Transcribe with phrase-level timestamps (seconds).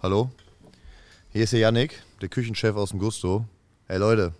[0.00, 0.30] Hallo?
[1.32, 3.46] Hier ist der Yannick, der Küchenchef aus dem Gusto.
[3.88, 4.32] Hey Leute,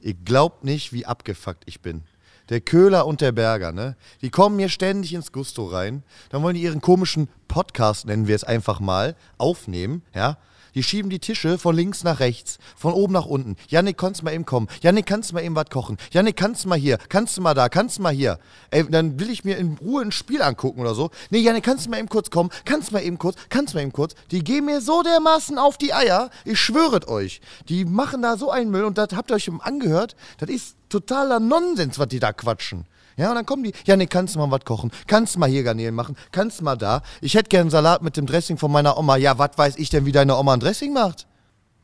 [0.00, 2.02] ihr glaubt nicht, wie abgefuckt ich bin.
[2.48, 3.94] Der Köhler und der Berger, ne?
[4.22, 6.02] Die kommen mir ständig ins Gusto rein.
[6.30, 10.36] Dann wollen die ihren komischen Podcast, nennen wir es einfach mal, aufnehmen, ja?
[10.74, 13.56] Die schieben die Tische von links nach rechts, von oben nach unten.
[13.68, 14.68] Janik, kannst du mal eben kommen?
[14.80, 15.98] Janik, kannst du mal eben was kochen?
[16.10, 16.98] Janik, kannst du mal hier?
[17.08, 17.68] Kannst du mal da?
[17.68, 18.38] Kannst du mal hier?
[18.70, 21.10] Ey, dann will ich mir in Ruhe ein Spiel angucken oder so.
[21.30, 22.50] Nee, Janik, kannst du mal eben kurz kommen?
[22.64, 23.36] Kannst du mal eben kurz?
[23.48, 24.14] Kannst du mal eben kurz?
[24.30, 26.30] Die gehen mir so dermaßen auf die Eier.
[26.44, 27.40] Ich schwöret euch.
[27.68, 30.16] Die machen da so einen Müll und das habt ihr euch angehört.
[30.38, 32.86] Das ist totaler Nonsens, was die da quatschen.
[33.22, 34.90] Ja, und dann kommen die, ja, nee, kannst du mal was kochen?
[35.06, 36.16] Kannst du mal hier Garnelen machen?
[36.32, 37.02] Kannst du mal da?
[37.20, 39.16] Ich hätte gern Salat mit dem Dressing von meiner Oma.
[39.16, 41.28] Ja, was weiß ich denn, wie deine Oma ein Dressing macht?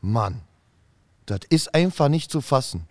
[0.01, 0.41] Mann,
[1.27, 2.89] das ist einfach nicht zu fassen.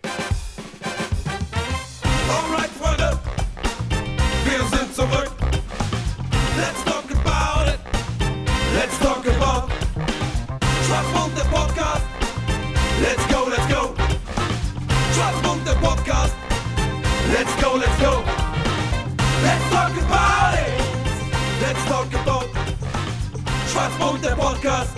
[23.79, 24.89] Schwarzmund, der Podcast.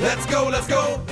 [0.00, 1.02] Let's go, let's go.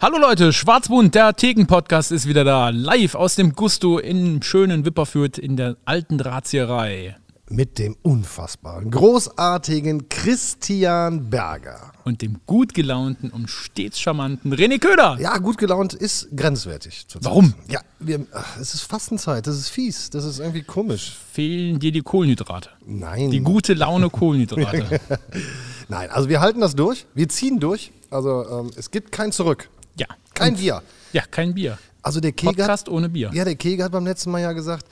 [0.00, 2.70] Hallo Leute, Schwarzbund, der Theken-Podcast ist wieder da.
[2.70, 7.14] Live aus dem Gusto in schönen Wipperfürth in der alten Drahtzieherei.
[7.50, 11.92] Mit dem unfassbaren, großartigen Christian Berger.
[12.04, 15.18] Und dem gut gelaunten und stets charmanten René Köder.
[15.20, 17.06] Ja, gut gelaunt ist grenzwertig.
[17.20, 17.54] Warum?
[17.68, 21.16] Ja, wir, ach, es ist Fastenzeit, das ist fies, das ist irgendwie komisch.
[21.32, 22.70] Fehlen dir die Kohlenhydrate.
[22.86, 23.30] Nein.
[23.30, 25.00] Die gute Laune Kohlenhydrate.
[25.88, 27.90] Nein, also wir halten das durch, wir ziehen durch.
[28.10, 30.06] Also ähm, es gibt kein Zurück, ja.
[30.34, 30.82] kein Bier.
[31.12, 31.78] Ja, kein Bier.
[32.02, 33.30] Also der Keger, Podcast ohne Bier.
[33.34, 34.86] ja, der Keger hat beim letzten Mal ja gesagt,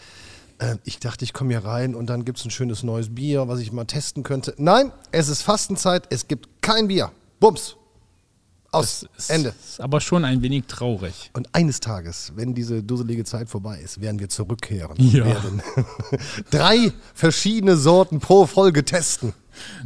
[0.58, 3.48] äh, ich dachte, ich komme hier rein und dann gibt es ein schönes neues Bier,
[3.48, 4.54] was ich mal testen könnte.
[4.58, 7.10] Nein, es ist Fastenzeit, es gibt kein Bier.
[7.40, 7.76] Bums.
[8.70, 9.06] Aus.
[9.16, 9.54] Ist, Ende.
[9.58, 11.30] Ist aber schon ein wenig traurig.
[11.32, 15.24] Und eines Tages, wenn diese dusselige Zeit vorbei ist, werden wir zurückkehren Ja.
[15.24, 15.62] und werden
[16.50, 19.32] drei verschiedene Sorten pro Folge testen.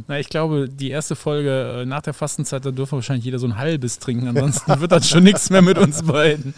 [0.07, 3.47] Na, ich glaube, die erste Folge äh, nach der Fastenzeit, da dürfen wahrscheinlich jeder so
[3.47, 4.27] ein halbes trinken.
[4.27, 6.53] Ansonsten wird das schon nichts mehr mit uns beiden.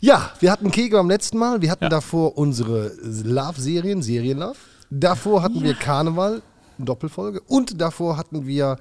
[0.00, 1.60] Ja, wir hatten Kegel beim letzten Mal.
[1.60, 1.90] Wir hatten Ja.
[1.90, 4.56] davor unsere Love-Serien, Serienlove.
[4.90, 6.42] Davor hatten wir Karneval,
[6.78, 7.40] Doppelfolge.
[7.42, 8.76] Und davor hatten wir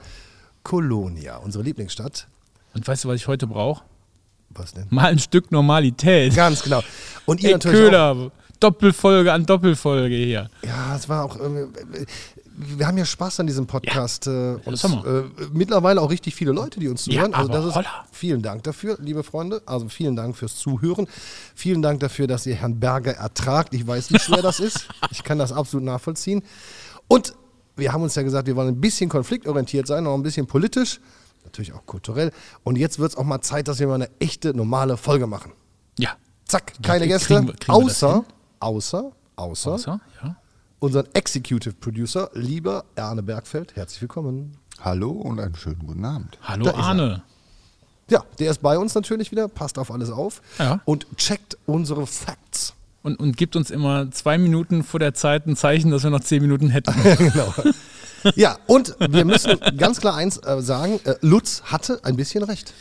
[0.63, 2.27] Kolonia, unsere Lieblingsstadt.
[2.73, 3.83] Und weißt du, was ich heute brauche?
[4.51, 4.85] Was denn?
[4.89, 6.35] Mal ein Stück Normalität.
[6.35, 6.81] Ganz genau.
[7.25, 7.81] Und ihr Ey, natürlich auch.
[7.83, 10.49] Köhler, Doppelfolge an Doppelfolge hier.
[10.65, 11.37] Ja, es war auch.
[12.61, 14.27] Wir haben ja Spaß an diesem Podcast.
[14.27, 15.19] Äh, das und, wir.
[15.39, 17.33] äh, mittlerweile auch richtig viele Leute, die uns Ja, zuhören.
[17.33, 18.05] also aber das ist, holla.
[18.11, 19.61] vielen Dank dafür, liebe Freunde.
[19.65, 21.07] Also vielen Dank fürs Zuhören.
[21.55, 23.73] Vielen Dank dafür, dass ihr Herrn Berger ertragt.
[23.73, 24.87] Ich weiß, wie schwer das ist.
[25.11, 26.43] Ich kann das absolut nachvollziehen.
[27.07, 27.33] Und
[27.77, 30.99] wir haben uns ja gesagt, wir wollen ein bisschen konfliktorientiert sein, auch ein bisschen politisch,
[31.45, 32.31] natürlich auch kulturell.
[32.63, 35.53] Und jetzt wird es auch mal Zeit, dass wir mal eine echte, normale Folge machen.
[35.97, 36.09] Ja.
[36.43, 37.27] Zack, keine kriegen Gäste.
[37.35, 37.69] kriegen wir das
[38.03, 38.25] außer,
[38.59, 40.35] außer, außer, Außer, ja.
[40.79, 43.75] Unseren Executive Producer, lieber Erne Bergfeld.
[43.75, 44.57] Herzlich willkommen.
[44.79, 46.37] Hallo und einen schönen guten Abend.
[46.41, 46.71] Hallo Da.
[46.73, 47.21] Arne.
[48.09, 50.81] Ja, der ist bei uns natürlich wieder, passt auf alles auf Ja.
[50.85, 52.73] und checkt unsere Facts.
[53.03, 56.19] Und, und gibt uns immer zwei Minuten vor der Zeit ein Zeichen, dass wir noch
[56.21, 56.93] zehn Minuten hätten.
[57.17, 57.53] genau.
[58.35, 62.73] Ja, und wir müssen ganz klar eins äh, sagen, äh, Lutz hatte ein bisschen recht.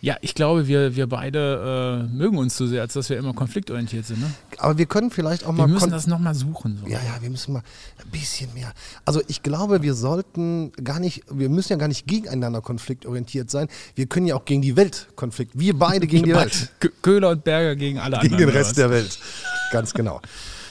[0.00, 3.32] Ja, ich glaube, wir, wir beide äh, mögen uns so sehr, als dass wir immer
[3.34, 4.20] konfliktorientiert sind.
[4.20, 4.30] Ne?
[4.58, 5.66] Aber wir können vielleicht auch Wir mal...
[5.68, 6.78] müssen kon- das nochmal suchen.
[6.82, 6.86] So.
[6.88, 7.62] ja, ja, wir müssen mal
[8.04, 8.72] ein bisschen mehr.
[9.04, 13.68] Also ich glaube, wir sollten gar nicht, wir müssen ja gar nicht gegeneinander konfliktorientiert sein.
[13.96, 15.58] Wir können ja auch gegen die Welt konflikt.
[15.58, 16.70] Wir beide gegen die Welt.
[16.80, 18.50] Kö- Köhler und Berger gegen alle Gegen anderen.
[18.52, 19.18] den Rest der Welt.
[19.72, 20.20] Ganz genau.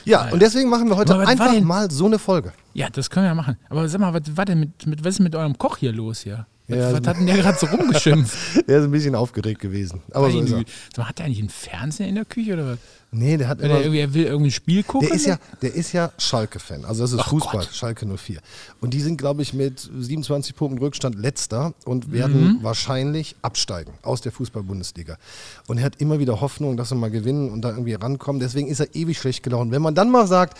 [0.06, 2.54] Ja, und deswegen machen wir heute Aber einfach mal so eine Folge.
[2.74, 3.58] Ja, das können wir ja machen.
[3.70, 6.22] Aber sag mal, was war denn mit, mit, was ist mit eurem Koch hier los
[6.22, 6.48] hier?
[6.68, 8.36] Was, Ja, was hat denn der gerade so rumgeschimpft?
[8.68, 10.02] Der ist ein bisschen aufgeregt gewesen.
[10.12, 11.08] Aber so ist er.
[11.08, 12.78] Hat der eigentlich einen Fernseher in der Küche oder was?
[13.10, 15.08] Nee, der hat Wenn immer, er, irgendwie, er will irgendwie ein Spiel gucken?
[15.08, 16.84] der ist ja, der ist ja Schalke-Fan.
[16.84, 17.70] Also das ist Ach Fußball, Gott.
[17.74, 18.40] Schalke 04.
[18.82, 24.20] Und die sind, glaube ich, mit 27 Punkten Rückstand letzter und werden wahrscheinlich absteigen aus
[24.20, 25.18] der Fußball-Bundesliga.
[25.68, 28.42] Und er hat immer wieder Hoffnung, dass sie mal gewinnen und da irgendwie rankommen.
[28.42, 29.72] Deswegen ist er ewig schlecht gelaunt.
[29.72, 30.58] Wenn man dann mal sagt,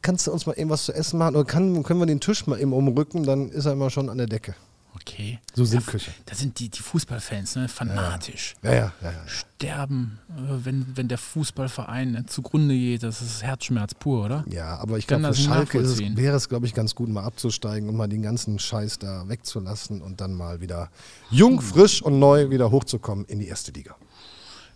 [0.00, 2.60] kannst du uns mal irgendwas zu essen machen oder kann, können wir den Tisch mal
[2.60, 4.54] eben umrücken, dann ist er immer schon an der Decke.
[4.94, 5.38] Okay.
[5.54, 6.10] So Da- Sinnköche.
[6.26, 7.68] Da sind die, die Fußballfans, ne?
[7.68, 8.54] Fanatisch.
[8.62, 9.10] Ja, ja, ja.
[9.12, 9.28] ja.
[9.28, 13.02] Sterben, äh, wenn, wenn der Fußballverein ne, zugrunde geht.
[13.02, 14.44] Das ist Herzschmerz pur, oder?
[14.48, 17.88] Ja, aber ich glaube, für Schalke es, wäre es, glaube ich, ganz gut, mal abzusteigen
[17.88, 20.90] und mal den ganzen Scheiß da wegzulassen und dann mal wieder
[21.30, 23.96] jung, frisch und neu wieder hochzukommen in die erste Liga.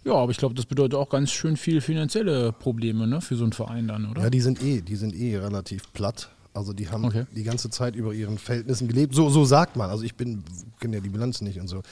[0.05, 3.45] Ja, aber ich glaube, das bedeutet auch ganz schön viel finanzielle Probleme ne, für so
[3.45, 4.23] einen Verein dann, oder?
[4.23, 6.31] Ja, die sind eh, die sind eh relativ platt.
[6.55, 7.27] Also die haben Okay.
[7.35, 9.15] die ganze Zeit über ihren Verhältnissen gelebt.
[9.15, 9.91] So, so sagt man.
[9.91, 10.45] Also ich bin,
[10.79, 11.83] kenne ja die Bilanz nicht und so.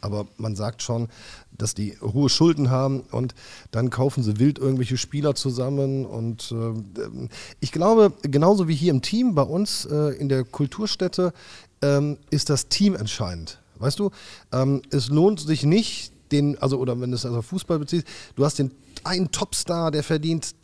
[0.00, 1.08] Aber man sagt schon,
[1.56, 3.34] dass die hohe Schulden haben und
[3.72, 6.06] dann kaufen sie wild irgendwelche Spieler zusammen.
[6.06, 7.28] Und äh,
[7.60, 11.34] ich glaube, genauso wie hier im Team, bei uns äh, in der Kulturstätte,
[11.82, 13.58] ähm, ist das Team entscheidend.
[13.78, 14.10] Weißt du,
[14.50, 18.06] ähm, es lohnt sich nicht, den, also, oder wenn du es also auf Fußball beziehst,
[18.34, 18.70] du hast den
[19.04, 20.54] einen Topstar, der verdient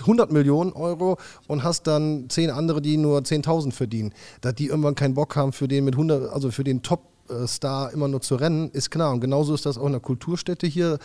[0.00, 1.16] 100 Millionen Euro
[1.46, 4.12] und hast dann zehn andere, die nur 10.000 verdienen.
[4.40, 8.08] Dass die irgendwann keinen Bock haben, für den mit 100, also für den Top-Star immer
[8.08, 9.12] nur zu rennen, ist klar.
[9.12, 10.98] Und genauso ist das auch in der Kulturstätte hier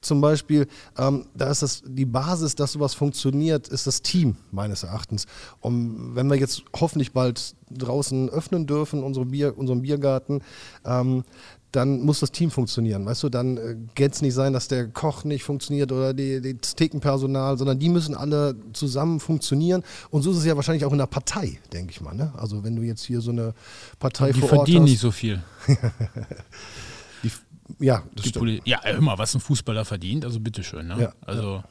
[0.00, 0.66] zum Beispiel.
[0.98, 5.26] Ähm, da ist das die Basis, dass sowas funktioniert, ist das Team meines Erachtens.
[5.60, 10.42] Und wenn wir jetzt hoffentlich bald draußen öffnen dürfen, unsere Bier, unseren Biergarten,
[10.84, 11.24] ähm,
[11.72, 13.04] dann muss das Team funktionieren.
[13.06, 16.40] Weißt du, dann äh, geht es nicht sein, dass der Koch nicht funktioniert oder die,
[16.40, 19.82] die das Thekenpersonal, sondern die müssen alle zusammen funktionieren.
[20.10, 22.14] Und so ist es ja wahrscheinlich auch in der Partei, denke ich mal.
[22.14, 22.32] Ne?
[22.36, 23.54] Also wenn du jetzt hier so eine
[23.98, 25.42] Partei Die vor Ort verdienen hast, nicht so viel.
[27.22, 27.32] die,
[27.78, 28.40] ja, das Die stimmt.
[28.40, 30.86] Poli ja, hör mal, was ein Fußballer verdient, also bitteschön.
[30.86, 31.00] Ne?
[31.00, 31.64] Ja, also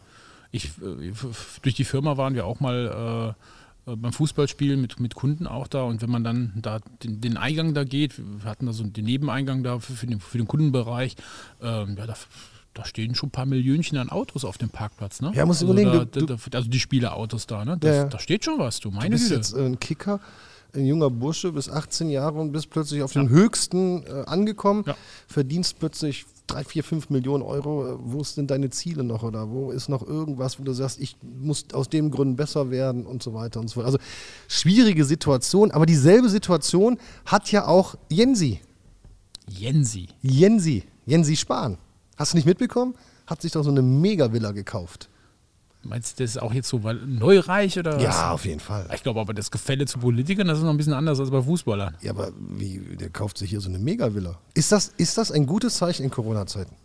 [0.51, 1.13] ich, äh,
[1.61, 3.33] durch die Firma waren wir auch mal äh, äh,
[3.85, 7.73] beim Fußballspiel mit, mit Kunden auch da und wenn man dann da den, den Eingang
[7.73, 11.15] da geht, wir hatten da so den Nebeneingang da für, für, den, für den Kundenbereich,
[11.61, 12.13] ähm, ja, da,
[12.73, 15.19] da stehen schon ein paar Millionchen an Autos auf dem Parkplatz.
[15.21, 15.31] Ne?
[15.35, 17.77] Ja, musst du also überlegen, da, du- da, also die Spielerautos da, ne?
[17.77, 18.03] Da, Ja, ja.
[18.05, 19.35] da steht schon was, du, Du meine bist Güte.
[19.35, 20.19] jetzt äh, ein Kicker,
[20.73, 24.95] ein junger Bursche, bis 18 Jahre und bist plötzlich auf den höchsten äh, angekommen, Ja.
[25.27, 27.87] verdienst plötzlich 3, 4, 5 Millionen Euro.
[27.87, 31.15] Äh, Wo sind deine Ziele noch oder wo ist noch irgendwas, wo du sagst, ich
[31.21, 33.85] muss aus dem Grund besser werden und so weiter und so fort.
[33.85, 33.99] Also
[34.47, 38.59] schwierige Situation, aber dieselbe Situation hat ja auch Jensi.
[39.47, 40.07] Jensi.
[40.21, 41.77] Jensi, Jensi Spahn.
[42.17, 42.95] Hast du nicht mitbekommen?
[43.27, 45.09] Hat sich doch so eine Mega-Villa gekauft.
[45.83, 48.03] Meinst du, das ist auch jetzt so weil neureich oder was?
[48.03, 48.87] Ja, auf jeden Fall.
[48.93, 51.41] Ich glaube aber, das Gefälle zu Politikern, das ist noch ein bisschen anders als bei
[51.41, 51.97] Fußballern.
[52.01, 54.37] Ja, aber wie, der kauft sich hier so eine Megavilla.
[54.53, 56.75] Ist das, ist das ein gutes Zeichen in Corona-Zeiten?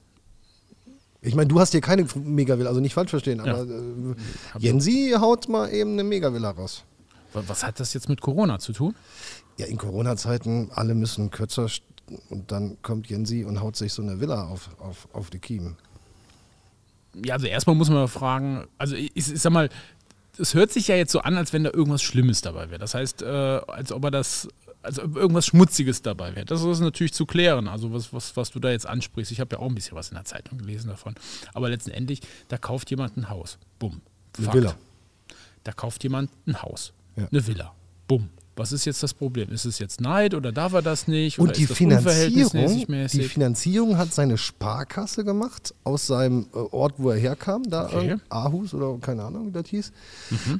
[1.21, 4.15] Ich meine, du hast hier keine Megavilla, also nicht falsch verstehen, aber äh,
[4.59, 6.85] Jensi haut mal eben eine Megavilla raus.
[7.33, 8.95] Wa- Was hat das jetzt mit Corona zu tun?
[9.59, 11.69] Ja, in Corona-Zeiten, alle müssen kürzer
[12.31, 15.77] und dann kommt Jensi und haut sich so eine Villa auf, auf, auf die Kiemen.
[17.25, 19.71] Ja, also erstmal muss man fragen, also ich, ich sag mal,
[20.39, 22.79] es hört sich ja jetzt so an, als wenn da irgendwas Schlimmes dabei wäre.
[22.79, 24.49] Das heißt, äh, als ob er das,
[24.83, 26.45] als ob irgendwas Schmutziges dabei wäre.
[26.45, 27.69] Das ist natürlich zu klären.
[27.69, 29.33] Also was, was, was du da jetzt ansprichst.
[29.33, 31.15] Ich habe ja auch ein bisschen was in der Zeitung gelesen davon.
[31.55, 33.59] Aber letztendlich, da kauft jemand ein Haus.
[33.79, 34.01] Bumm.
[34.37, 34.57] Eine Fakt.
[34.57, 34.75] Villa.
[35.65, 36.93] Da kauft jemand ein Haus.
[37.17, 37.27] Ja.
[37.31, 37.75] Eine Villa.
[38.07, 38.29] Bumm.
[38.59, 39.51] Was ist jetzt das Problem?
[39.53, 41.39] Ist es jetzt Neid oder darf er das nicht?
[41.39, 46.59] Oder Und die ist das Finanzierung, die Finanzierung hat seine Sparkasse gemacht aus seinem äh,
[46.59, 48.15] Ort, wo er herkam, da Okay.
[48.15, 48.21] Mhm.
[48.31, 49.93] Aarhus oder keine Ahnung, wie das hieß,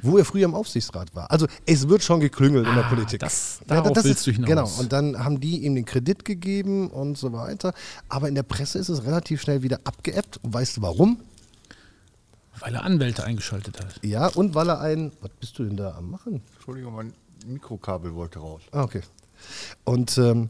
[0.03, 1.31] wo er früher im Aufsichtsrat war.
[1.31, 3.19] Also es wird schon geklüngelt in der Ah, Politik.
[3.19, 4.47] das- darauf willst ist, du hinaus.
[4.47, 7.73] Genau, und dann haben die ihm den Kredit gegeben und so weiter.
[8.09, 10.39] Aber in der Presse ist es relativ schnell wieder abgeebbt.
[10.43, 11.17] Und weißt du warum?
[12.59, 13.99] Weil er Anwälte eingeschaltet hat.
[14.03, 16.41] Ja, und weil er ein, was bist du denn da am machen?
[16.55, 17.13] Entschuldigung, mein
[17.47, 18.61] Mikrokabel wollte raus.
[18.71, 19.01] Ah, okay.
[19.83, 20.49] Und ähm,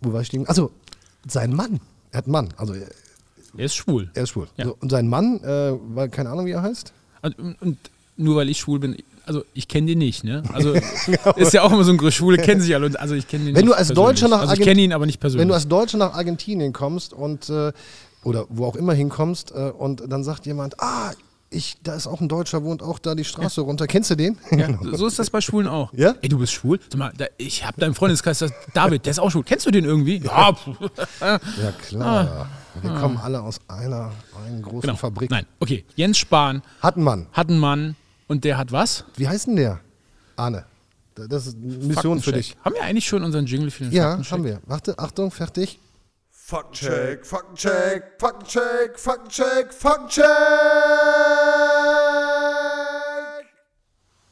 [0.00, 0.46] wo war ich stehen?
[0.46, 0.70] Also
[1.26, 1.80] sein Mann,
[2.10, 2.88] er hat einen Mann, also er,
[3.56, 4.10] Er ist schwul.
[4.14, 4.48] er ist schwul.
[4.56, 4.66] Ja.
[4.66, 6.92] So, und sein Mann, äh, war keine Ahnung, wie er heißt.
[7.22, 7.78] Und, und, und
[8.16, 10.42] nur weil ich schwul bin, also ich kenne den nicht, ne?
[10.52, 10.74] Also
[11.36, 12.86] ist ja auch immer so ein Gerücht, Schwule kennen sich alle.
[12.86, 14.06] Und, also ich kenne den Wenn nicht du als persönlich.
[14.06, 15.40] Deutscher nach Also ich kenne ihn aber nicht persönlich.
[15.40, 17.72] Wenn du als Deutscher nach Argentinien kommst und äh,
[18.22, 21.12] oder wo auch immer hinkommst äh, und dann sagt jemand, ah,
[21.54, 23.86] ich, da ist auch ein Deutscher, wohnt auch da die Straße runter.
[23.86, 24.36] Kennst du den?
[24.50, 25.92] ja, so ist das bei Schwulen auch.
[25.94, 26.14] Ja?
[26.20, 26.78] Ey, du bist schwul?
[26.90, 29.44] Sag mal, da, ich habe da im Freundeskreis, das David, der ist auch schwul.
[29.44, 30.18] Kennst du den irgendwie?
[30.18, 30.54] Ja,
[31.20, 31.38] ja,
[31.88, 32.48] klar.
[32.82, 34.10] Wir kommen alle aus einer,
[34.46, 34.80] einer großen Ah.
[34.92, 34.96] genau.
[34.96, 35.30] Fabrik.
[35.30, 35.84] Nein, okay.
[35.94, 37.26] Jens Spahn Hat einen Mann.
[37.32, 37.94] hat einen Mann
[38.26, 39.04] und der hat was?
[39.16, 39.80] Wie heißt denn der?
[40.36, 40.64] Arne.
[41.14, 42.56] Das ist eine Mission für dich.
[42.64, 44.60] Haben wir eigentlich schon unseren Jingle für den Ja, haben wir.
[44.66, 45.78] Warte, Achtung, fertig.
[46.46, 50.26] Faktencheck, Faktencheck, Faktencheck, Faktencheck, Faktencheck.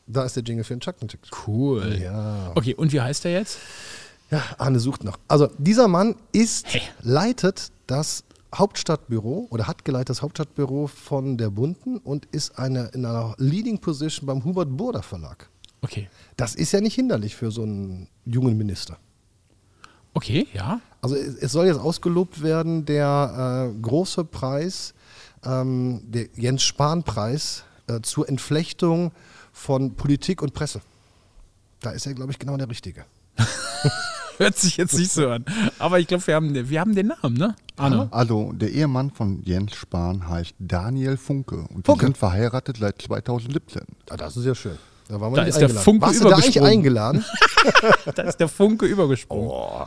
[0.07, 1.21] Da ist der Jingle für den Chuck-Check.
[1.47, 1.99] Cool.
[2.03, 2.53] Ja.
[2.55, 3.57] Okay, und wie heißt der jetzt?
[4.31, 5.19] Ja, Arne sucht noch.
[5.27, 6.83] Also dieser Mann ist, Hey.
[7.01, 13.07] leitet das Hauptstadtbüro oder hat geleitet das Hauptstadtbüro von der Bunden und ist eine, in
[13.07, 15.49] einer Leading Position beim Hubert Burda Verlag.
[15.81, 16.11] Okay.
[16.37, 18.99] Das ist ja nicht hinderlich für so einen jungen Minister.
[20.13, 20.83] Okay, ja.
[21.03, 24.95] Also es, es soll jetzt ausgelobt werden, der äh, große Preis,
[25.45, 29.13] ähm, der Jens Spahn-Preis äh, zur Entflechtung
[29.53, 30.81] von Politik und Presse.
[31.81, 33.05] Da ist er, glaube ich, genau der Richtige.
[34.39, 35.45] Hört sich jetzt nicht so an.
[35.79, 37.55] Aber ich glaube, wir haben, wir haben den Namen, ne?
[37.77, 38.09] Arne.
[38.13, 42.07] Also, der Ehemann von Jens Spahn heißt Daniel Funke und Funke.
[42.07, 43.83] sind verheiratet seit 2017.
[44.11, 44.79] Ah, das ist ja schön.
[45.09, 45.85] Da war man Da nicht ist der eingeladen.
[45.85, 46.73] Funke Warst du da eigentlich übergesprungen.
[46.73, 47.25] eingeladen?
[48.15, 49.49] Da ist der Funke übergesprungen.
[49.49, 49.87] Oh.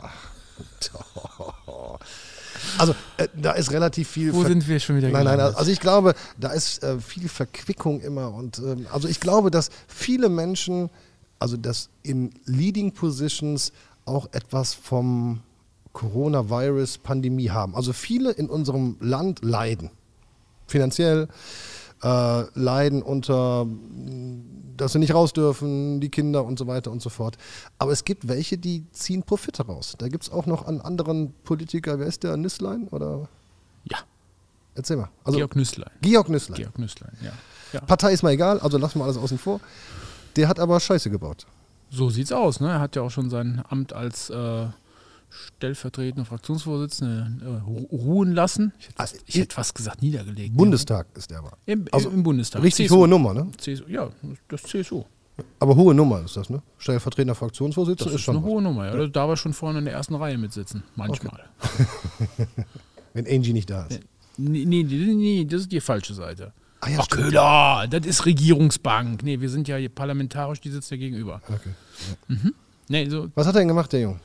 [2.78, 4.32] Also äh, da ist relativ viel.
[4.32, 7.28] Wo Ver- sind wir schon wieder Nein, nein, also ich glaube, da ist äh, viel
[7.28, 10.90] Verquickung immer und ähm, also ich glaube, dass viele Menschen,
[11.38, 13.72] also das in Leading Positions
[14.04, 15.40] auch etwas vom
[15.92, 17.74] Coronavirus-Pandemie haben.
[17.74, 19.90] Also viele in unserem Land leiden.
[20.66, 21.28] Finanziell
[22.02, 23.66] äh, leiden unter,
[24.76, 27.36] dass sie nicht raus dürfen, die Kinder und so weiter und so fort.
[27.78, 29.94] Aber es gibt welche, die ziehen Profit heraus.
[29.98, 32.88] Da gibt es auch noch einen anderen Politiker, wer ist der, Nüsslein?
[32.88, 33.28] Oder
[33.84, 33.98] Ja,
[34.74, 35.10] erzähl mal.
[35.24, 35.90] Also, Georg Nüßlein.
[36.02, 36.56] Georg Nüsslein.
[36.56, 37.32] Georg Nüßlein, ja.
[37.72, 37.80] ja.
[37.80, 39.60] Partei ist mal egal, also lassen wir alles außen vor.
[40.36, 41.46] Der hat aber Scheiße gebaut.
[41.90, 42.68] So sieht's aus, ne?
[42.68, 44.66] Er hat ja auch schon sein Amt als äh,
[45.28, 48.72] stellvertretender Fraktionsvorsitzender äh, ru- ruhen lassen.
[48.78, 50.56] Ich hätte, Ah, ich hätte fast gesagt, niedergelegt.
[50.56, 51.52] Bundestag ist der aber.
[51.66, 51.74] Ja.
[51.74, 52.62] Im, Also Im Bundestag.
[52.62, 52.96] Richtig CSU.
[52.98, 53.48] hohe Nummer, ne?
[53.58, 54.08] CSU, ja,
[54.48, 55.04] das CSU.
[55.60, 56.62] Aber hohe Nummer ist das, ne?
[56.78, 58.50] Stellvertretender Das Fraktionsvorsitzender ist, ist schon eine was.
[58.50, 58.96] hohe Nummer, ja.
[58.96, 60.82] Da darf er schon vorne in der ersten Reihe mitsitzen.
[60.94, 61.44] Manchmal.
[63.14, 64.00] Wenn Angie nicht da ist.
[64.38, 66.52] Nee, nee, nee, nee, das ist die falsche Seite.
[66.80, 67.22] Ah ja, Ach, stimmt.
[67.22, 69.22] Köhler, das ist Regierungsbank.
[69.22, 71.40] Nee, wir sind ja hier parlamentarisch, die sitzt ja gegenüber.
[71.48, 71.70] Okay.
[72.88, 74.20] Nee, so, Was hat er denn gemacht, der Junge?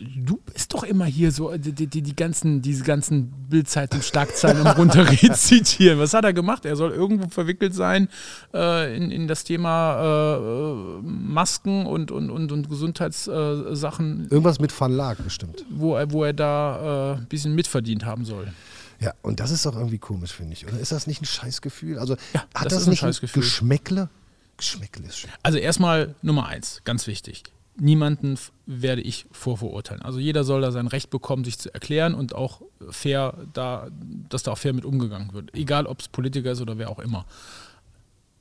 [0.00, 5.98] Du bist doch immer hier so, die, die, die ganzen, diese ganzen Bildzeitung-Schlagzeilen im runterrezitieren.
[5.98, 6.64] Was hat er gemacht?
[6.64, 8.08] Er soll irgendwo verwickelt sein
[8.54, 15.22] äh, in, in das Thema äh, Masken und, und, und, und Gesundheitssachen, Irgendwas mit Verlag
[15.24, 15.64] bestimmt.
[15.70, 18.52] wo, er, wo er da äh, ein bisschen mitverdient haben soll.
[19.00, 20.66] Ja, und das ist doch irgendwie komisch, finde ich.
[20.66, 21.98] Oder ist das nicht ein Scheißgefühl?
[21.98, 23.42] Also Ja, hat das das, ist ein nicht Scheißgefühl.
[23.42, 24.08] Geschmäckle?
[24.56, 25.30] Geschmäckle ist schön.
[25.44, 27.44] Also erstmal Nummer eins, ganz wichtig.
[27.80, 30.02] Niemanden werde ich vorverurteilen.
[30.02, 33.88] Also jeder soll da sein Recht bekommen, sich zu erklären und auch fair da,
[34.28, 35.54] dass da auch fair mit umgegangen wird.
[35.54, 37.24] Egal ob es Politiker ist oder wer auch immer.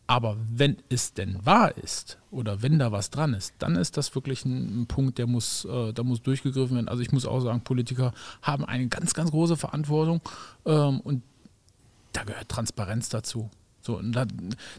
[0.08, 4.16] Aber wenn es denn wahr ist oder wenn da was dran ist, dann ist das
[4.16, 6.88] wirklich ein, ein Punkt, der muss, äh, da muss durchgegriffen werden.
[6.88, 10.22] Also ich muss auch sagen, Politiker haben eine ganz, ganz große Verantwortung
[10.66, 11.24] ähm, und
[12.14, 13.50] da gehört Transparenz dazu.
[13.88, 14.26] So, und da,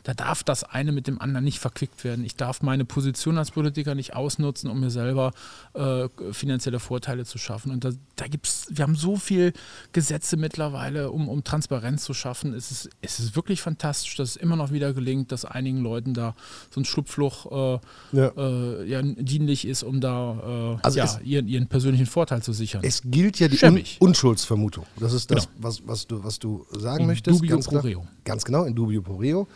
[0.03, 2.27] da darf das eine mit dem anderen nicht verquickt werden.
[2.27, 5.33] Ich darf meine Position als Politiker nicht ausnutzen, um mir selber
[5.73, 7.73] äh, finanzielle Vorteile zu schaffen.
[7.73, 9.55] Und da, da gibt's, wir haben so viele
[9.95, 12.53] Gesetze mittlerweile, um, um Transparenz zu schaffen.
[12.53, 16.13] Es ist, es ist wirklich fantastisch, dass es immer noch wieder gelingt, dass einigen Leuten
[16.13, 16.35] da
[16.71, 17.81] so ein Schlupfloch
[18.13, 18.29] äh, Ja.
[18.37, 22.83] äh, ja, dienlich ist, um da äh, Also ja, ihren, ihren persönlichen Vorteil zu sichern.
[22.85, 23.83] Es gilt ja die Un.
[24.01, 24.85] Unschuldsvermutung.
[25.01, 25.57] Das ist das, Genau.
[25.63, 27.39] was, was, du, was du sagen In möchtest.
[27.41, 27.83] dubio ganz klar.
[28.25, 29.47] Ganz genau, in dubio pro reo.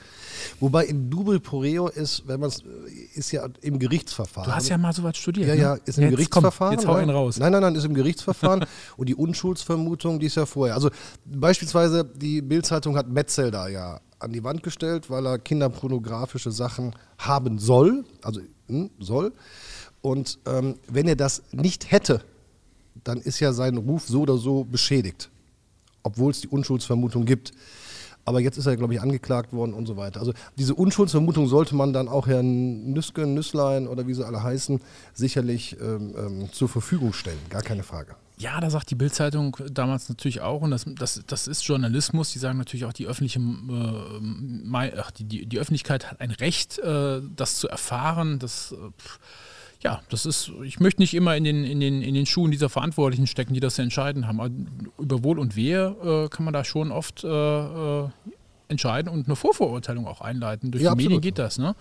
[0.61, 2.63] Wobei in dubio pro reo ist, wenn man es,
[3.15, 4.51] ist ja im Gerichtsverfahren.
[4.51, 5.49] du hast ja mal sowas studiert.
[5.49, 5.61] Ja, ne?
[5.61, 6.77] ja, ist im jetzt Gerichtsverfahren.
[6.77, 7.39] Komm, jetzt hau ihn raus.
[7.39, 8.65] Nein, nein, nein, ist im Gerichtsverfahren.
[8.97, 10.75] und die Unschuldsvermutung, die ist ja vorher.
[10.75, 10.91] Also
[11.25, 17.59] beispielsweise die Bild-Zeitung hat Metzelder ja an die Wand gestellt, weil er kinderpornografische Sachen haben
[17.59, 18.05] soll.
[18.23, 19.33] Also hm, soll.
[20.01, 22.23] Und ähm, wenn er das nicht hätte,
[23.05, 25.31] dann ist ja sein Ruf so oder so beschädigt.
[26.03, 27.53] Obwohl es die Unschuldsvermutung gibt.
[28.25, 30.21] Aber jetzt ist er, glaube ich, angeklagt worden und so weiter.
[30.21, 34.81] Also diese Unschuldsvermutung sollte man dann auch Herrn Nüske, Nüsslein oder wie sie alle heißen,
[35.13, 37.39] sicherlich ähm, ähm, zur Verfügung stellen.
[37.51, 38.15] Gar keine Frage.
[38.39, 42.41] Ja, da sagt die Bildzeitung damals natürlich auch, und das, das, das ist Journalismus, die
[42.41, 47.57] sagen natürlich auch, die öffentliche, äh, die, die, die Öffentlichkeit hat ein Recht, äh, das
[47.57, 48.39] zu erfahren.
[48.39, 48.77] Das, äh,
[49.83, 52.69] ja, das ist, ich möchte nicht immer in den, in, den, in den Schuhen dieser
[52.69, 54.41] Verantwortlichen stecken, die das zu entscheiden haben.
[54.41, 54.51] Aber
[54.99, 58.09] über Wohl und Wehe äh, kann man da schon oft äh, äh,
[58.69, 60.71] entscheiden und eine Vorverurteilung auch einleiten.
[60.71, 61.23] Durch Ja, die Medien absolut.
[61.23, 61.59] geht das.
[61.59, 61.75] Ne?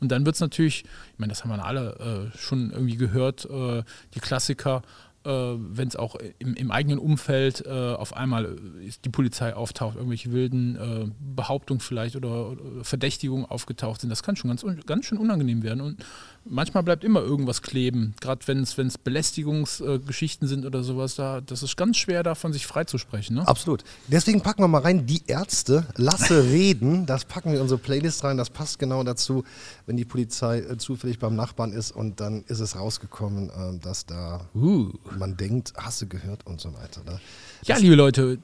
[0.00, 3.44] Und dann wird es natürlich, ich meine, das haben wir alle äh, schon irgendwie gehört,
[3.44, 3.82] äh,
[4.14, 4.82] die Klassiker,
[5.24, 8.56] äh, wenn es auch im, im eigenen Umfeld äh, auf einmal
[9.04, 14.36] die Polizei auftaucht, irgendwelche wilden äh, Behauptungen vielleicht oder, oder Verdächtigungen aufgetaucht sind, das kann
[14.36, 15.80] schon ganz, ganz schön unangenehm werden.
[15.80, 16.04] Und
[16.50, 21.76] manchmal bleibt immer irgendwas kleben, gerade wenn es Belästigungsgeschichten sind oder sowas, da, das ist
[21.76, 23.36] ganz schwer davon sich freizusprechen.
[23.36, 23.46] Ne?
[23.46, 23.84] Absolut.
[24.06, 27.06] Deswegen packen wir mal rein, die Ärzte, lasse reden.
[27.06, 28.36] Das packen wir in unsere Playlist rein.
[28.36, 29.44] Das passt genau dazu,
[29.86, 34.06] wenn die Polizei äh, zufällig beim Nachbarn ist und dann ist es rausgekommen, äh, dass
[34.06, 34.90] da Uh.
[35.18, 37.02] man denkt, hast du gehört und so weiter.
[37.04, 37.20] Ne?
[37.64, 38.38] Ja, liebe Leute,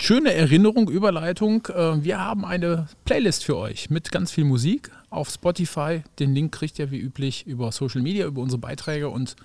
[0.00, 1.66] schöne Erinnerung, Überleitung.
[1.66, 6.02] Äh, Wir haben eine Playlist für euch mit ganz viel Musik auf Spotify.
[6.18, 9.36] Den Link kriegt ihr wie üblich über Social Media, über unsere Beiträge und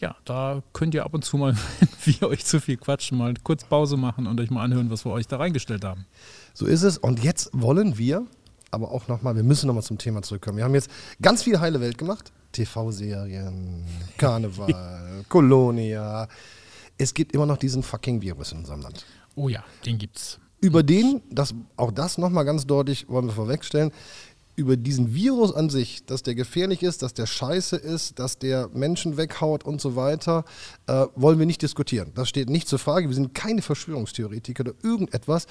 [0.00, 1.56] ja, da könnt ihr ab und zu mal,
[2.04, 5.04] wenn wir euch zu viel quatschen, mal kurz Pause machen und euch mal anhören, was
[5.04, 6.06] wir euch da reingestellt haben.
[6.54, 6.98] So ist es.
[6.98, 8.26] Und jetzt wollen wir,
[8.70, 10.58] aber auch nochmal, wir müssen nochmal zum Thema zurückkommen.
[10.58, 12.32] Wir haben jetzt ganz viel heile Welt gemacht.
[12.52, 13.84] TV-Serien,
[14.16, 16.28] Karneval, Kolonia.
[16.96, 19.04] Es gibt immer noch diesen fucking Virus in unserem Land.
[19.34, 20.38] Oh ja, den gibt's.
[20.60, 23.92] Über den, das, auch das nochmal ganz deutlich wollen wir vorwegstellen,
[24.58, 28.68] über diesen Virus an sich, dass der gefährlich ist, dass der scheiße ist, dass der
[28.74, 30.44] Menschen weghaut und so weiter,
[30.88, 32.10] äh, wollen wir nicht diskutieren.
[32.16, 33.06] Das steht nicht zur Frage.
[33.06, 35.46] Wir sind keine Verschwörungstheoretiker oder irgendetwas.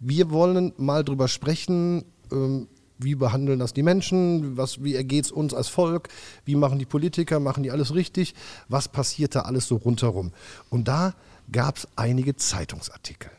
[0.00, 2.66] Wir wollen mal drüber sprechen, ähm,
[2.98, 6.08] wie behandeln das die Menschen, was, wie ergeht es uns als Volk,
[6.44, 8.34] wie machen die Politiker, machen die alles richtig,
[8.68, 10.32] was passiert da alles so rundherum.
[10.68, 11.14] Und da
[11.52, 13.30] gab es einige Zeitungsartikel.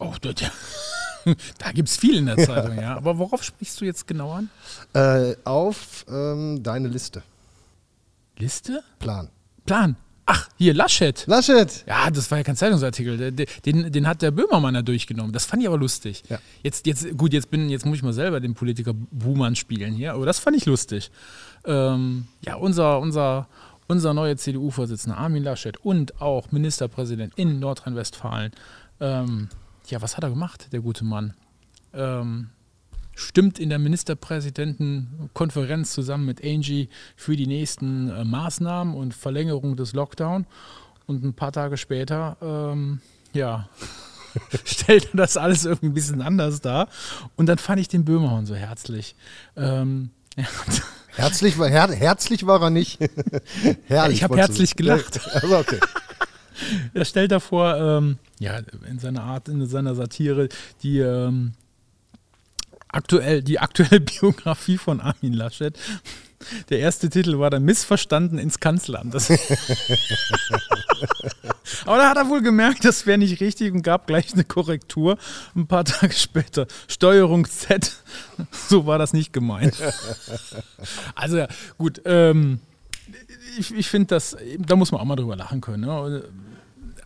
[0.00, 0.50] Oh, das, ja.
[1.58, 2.96] da gibt es viel in der Zeitung, ja.
[2.96, 4.50] Aber worauf sprichst du jetzt genau an?
[4.92, 7.22] Äh, auf ähm, deine Liste.
[8.38, 8.82] Liste?
[8.98, 9.28] Plan.
[9.66, 9.96] Plan.
[10.26, 11.26] Ach, hier, Laschet.
[11.26, 11.84] Laschet!
[11.86, 13.32] Ja, das war ja kein Zeitungsartikel.
[13.32, 15.32] Den, den hat der Böhmermann ja durchgenommen.
[15.32, 16.22] Das fand ich aber lustig.
[16.30, 16.38] Ja.
[16.62, 20.14] Jetzt, jetzt, gut, jetzt, bin, jetzt muss ich mal selber den Politiker Buhmann spielen hier,
[20.14, 21.10] aber das fand ich lustig.
[21.66, 23.48] Ähm, ja, unser, unser,
[23.86, 28.52] unser neuer CDU-Vorsitzender Armin Laschet und auch Ministerpräsident in Nordrhein-Westfalen.
[29.00, 29.48] Ähm,
[29.90, 31.34] ja, was hat er gemacht, der gute Mann?
[31.92, 32.50] Ähm,
[33.14, 39.92] stimmt in der Ministerpräsidentenkonferenz zusammen mit Angie für die nächsten äh, Maßnahmen und Verlängerung des
[39.92, 40.46] Lockdown.
[41.06, 43.00] Und ein paar Tage später, ähm,
[43.32, 43.68] ja,
[44.64, 46.88] stellt er das alles irgendwie ein bisschen anders dar.
[47.36, 49.14] Und dann fand ich den Böhmerhorn so herzlich.
[49.56, 50.44] Ähm, ja,
[51.16, 52.98] Herzlich war, her, herzlich war er nicht.
[53.86, 54.16] Herrlich.
[54.16, 55.20] Ich hab wolltest du- herzlich gelacht.
[55.32, 55.78] Also okay.
[56.94, 60.48] er stellt davor, ähm, ja, in seiner Art, in seiner Satire,
[60.82, 61.52] die ähm,
[62.88, 65.78] aktuell, die aktuelle Biografie von Armin Laschet.
[66.68, 69.14] Der erste Titel war dann Missverstanden ins Kanzleramt.
[71.86, 75.16] Aber da hat er wohl gemerkt, das wäre nicht richtig und gab gleich eine Korrektur.
[75.54, 77.92] Ein paar Tage später Steuerung Z.
[78.68, 79.74] So war das nicht gemeint.
[81.14, 82.60] Also ja, gut, ähm,
[83.58, 85.84] ich, ich finde das, da muss man auch mal drüber lachen können.
[85.84, 86.24] Ne?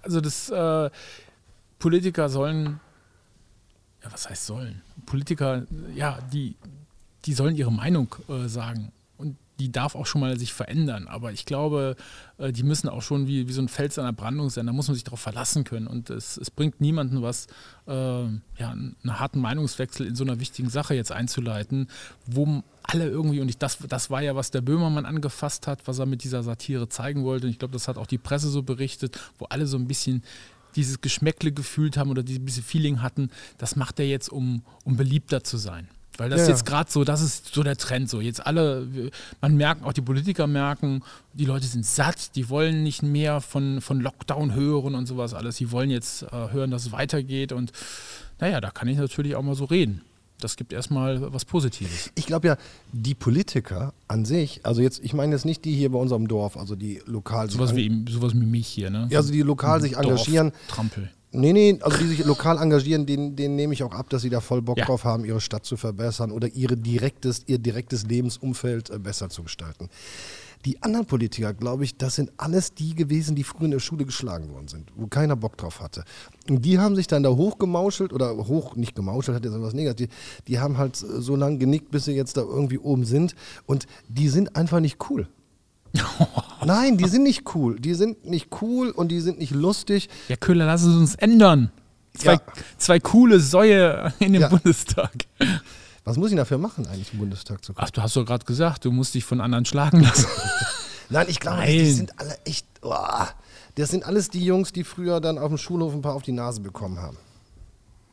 [0.02, 0.90] Also das äh,
[1.78, 2.80] Politiker sollen,
[4.02, 4.82] ja was heißt sollen?
[5.06, 5.64] Politiker,
[5.94, 6.56] ja, die,
[7.24, 8.92] die sollen ihre Meinung äh, sagen.
[9.58, 11.08] Die darf auch schon mal sich verändern.
[11.08, 11.96] Aber ich glaube,
[12.38, 14.66] äh, die müssen auch schon wie, wie so ein Fels an der Brandung sein.
[14.66, 15.86] Da muss man sich darauf verlassen können.
[15.86, 17.46] Und es, es bringt niemandem was,
[17.86, 21.88] äh, ja, einen harten Meinungswechsel in so einer wichtigen Sache jetzt einzuleiten,
[22.26, 25.98] wo alle irgendwie, und ich, das, das war ja, was der Böhmermann angefasst hat, was
[25.98, 27.46] er mit dieser Satire zeigen wollte.
[27.46, 30.22] Und ich glaube, das hat auch die Presse so berichtet, wo alle so ein bisschen
[30.76, 34.96] dieses Geschmäckle gefühlt haben oder dieses bisschen Feeling hatten, das macht er jetzt, um, um
[34.96, 35.88] beliebter zu sein.
[36.18, 36.48] Weil das Ja.
[36.48, 38.20] jetzt gerade so, das ist so der Trend so.
[38.20, 38.86] Jetzt alle,
[39.40, 41.02] man merkt, auch die Politiker merken,
[41.32, 45.56] die Leute sind satt, die wollen nicht mehr von, von Lockdown hören und sowas alles.
[45.56, 47.72] Die wollen jetzt äh, hören, dass es weitergeht und
[48.40, 50.02] naja, da kann ich natürlich auch mal so reden.
[50.40, 52.10] Das gibt erstmal was Positives.
[52.14, 52.56] Ich glaube ja,
[52.92, 56.56] die Politiker an sich, also jetzt, ich meine jetzt nicht die hier bei unserem Dorf,
[56.56, 59.08] also die lokal Sowas wie, sowas wie mich hier, ne?
[59.10, 60.52] Ja, also die lokal sich engagieren.
[60.68, 61.10] Trampel.
[61.30, 64.30] Nee, nee, also die sich lokal engagieren, denen, denen nehme ich auch ab, dass sie
[64.30, 64.86] da voll Bock Ja.
[64.86, 69.42] drauf haben, ihre Stadt zu verbessern oder ihre direktes, ihr direktes Lebensumfeld äh, besser zu
[69.42, 69.90] gestalten.
[70.64, 74.04] Die anderen Politiker, glaube ich, das sind alles die gewesen, die früher in der Schule
[74.04, 76.02] geschlagen worden sind, wo keiner Bock drauf hatte.
[76.48, 80.12] Und die haben sich dann da hochgemauschelt oder hoch, nicht gemauschelt, hat jetzt etwas Negatives,
[80.46, 83.36] die, die haben halt so lange genickt, bis sie jetzt da irgendwie oben sind
[83.66, 85.28] und die sind einfach nicht cool.
[86.64, 87.78] Nein, die sind nicht cool.
[87.78, 90.08] Die sind nicht cool und die sind nicht lustig.
[90.28, 91.70] Ja, Köhler, lass es uns ändern.
[92.16, 92.40] Zwei, Ja.
[92.78, 94.48] zwei coole Säue in den Ja.
[94.48, 95.12] Bundestag.
[96.04, 97.84] Was muss ich dafür machen, eigentlich im Bundestag zu kommen?
[97.86, 100.26] Ach, du hast doch gerade gesagt, du musst dich von anderen schlagen lassen.
[101.10, 102.66] Nein, ich glaube, die sind alle echt.
[102.82, 102.94] Oh,
[103.76, 106.32] das sind alles die Jungs, die früher dann auf dem Schulhof ein paar auf die
[106.32, 107.16] Nase bekommen haben.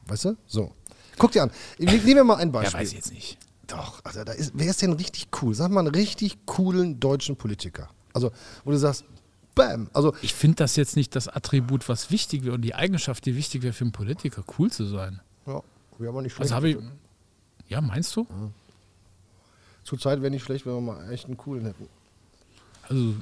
[0.07, 0.37] Weißt du?
[0.45, 0.71] So.
[1.17, 1.51] Guck dir an.
[1.77, 2.79] Ich- Nehmen wir mal ein Ja, Beispiel.
[2.81, 3.37] weiß ich jetzt nicht.
[3.67, 5.55] Doch, also da ist, wer ist denn richtig cool?
[5.55, 7.89] Sag mal einen richtig coolen deutschen Politiker.
[8.13, 8.31] Also,
[8.63, 9.05] wo du sagst,
[9.55, 9.89] bam.
[9.93, 13.35] Also, Ich finde das jetzt nicht das Attribut, was wichtig wäre und die Eigenschaft, die
[13.35, 15.21] wichtig wäre für einen Politiker, cool zu sein.
[15.47, 15.61] ja,
[15.97, 16.51] wäre aber nicht schlecht.
[16.51, 16.77] Also ich.
[17.67, 18.27] Ja, meinst du?
[19.83, 21.87] Zurzeit wäre nicht schlecht, wenn wir mal echt einen coolen hätten.
[22.87, 23.15] Also,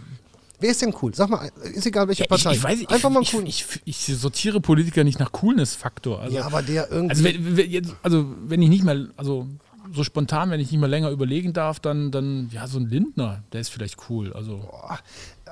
[0.59, 1.13] Wer ist denn cool?
[1.13, 2.53] Sag mal, ist egal welche ja, Partei.
[2.53, 3.43] ich weiß, ich, Einfach mal ich, cool.
[3.45, 6.21] ich, ich, sortiere Politiker nicht nach Coolness-Faktor.
[6.21, 7.11] Also, ja, aber der irgendwie.
[7.11, 9.47] also, wenn, also, wenn ich nicht mehr, also
[9.93, 13.43] so spontan, wenn ich nicht mehr länger überlegen darf, dann, dann ja, so ein Lindner,
[13.51, 14.33] der ist vielleicht cool.
[14.33, 14.57] Also.
[14.57, 14.99] Boah,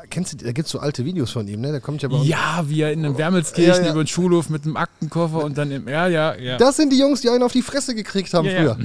[0.10, 1.71] kennst du, da gibt es so alte Videos von ihm, ne?
[1.71, 2.27] Der kommt ja bei uns.
[2.27, 3.91] Ja, wie er in einem Wermelskirchen Ja, ja.
[3.91, 5.88] über den Schulhof mit einem Aktenkoffer und dann im.
[5.88, 6.58] Ja, ja, ja.
[6.58, 8.77] Das sind die Jungs, die einen auf die Fresse gekriegt haben früher.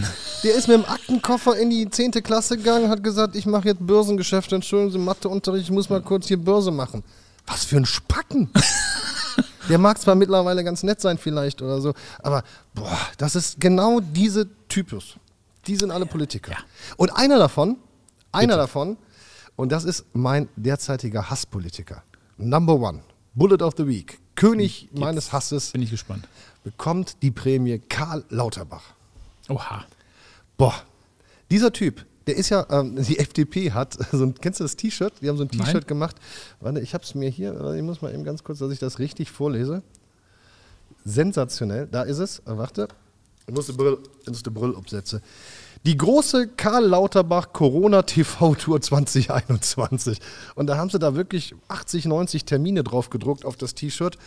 [0.44, 2.12] Der ist mit dem Aktenkoffer in die 10.
[2.22, 6.28] Klasse gegangen, hat gesagt, ich mache jetzt Börsengeschäfte, entschuldigen Sie, Matheunterricht, ich muss mal kurz
[6.28, 7.02] hier Börse machen.
[7.46, 8.50] Was für ein Spacken.
[9.68, 11.92] Der mag zwar mittlerweile ganz nett sein vielleicht oder so,
[12.22, 15.16] aber boah, das ist genau diese Typus.
[15.66, 16.52] Die sind alle Politiker.
[16.52, 16.58] Ja.
[16.96, 17.76] Und einer davon,
[18.32, 18.96] einer davon,
[19.56, 22.02] und das ist mein derzeitiger Hasspolitiker.
[22.36, 23.02] Number one,
[23.34, 26.28] Bullet of the Week, König meines Hasses, Bin ich gespannt.
[26.62, 28.84] bekommt die Prämie Karl Lauterbach.
[29.48, 29.84] Oha.
[30.58, 30.74] Boah,
[31.50, 35.14] Dieser Typ, der ist ja, ähm, die FDP hat, so ein, kennst du das T-Shirt?
[35.22, 35.48] Die haben so ein.
[35.48, 36.16] T-Shirt gemacht.
[36.60, 38.98] Warte, ich habe es mir hier, ich muss mal eben ganz kurz, dass ich das
[38.98, 39.82] richtig vorlese.
[41.04, 42.42] Sensationell, da ist es.
[42.44, 42.88] Warte,
[43.46, 45.20] ich muss die Brille, muss die Brille absetzen.
[45.84, 50.18] Die große Karl Lauterbach Corona TV Tour 2021.
[50.56, 54.18] Und da haben sie da wirklich 80, 90 Termine drauf gedruckt auf das T-Shirt.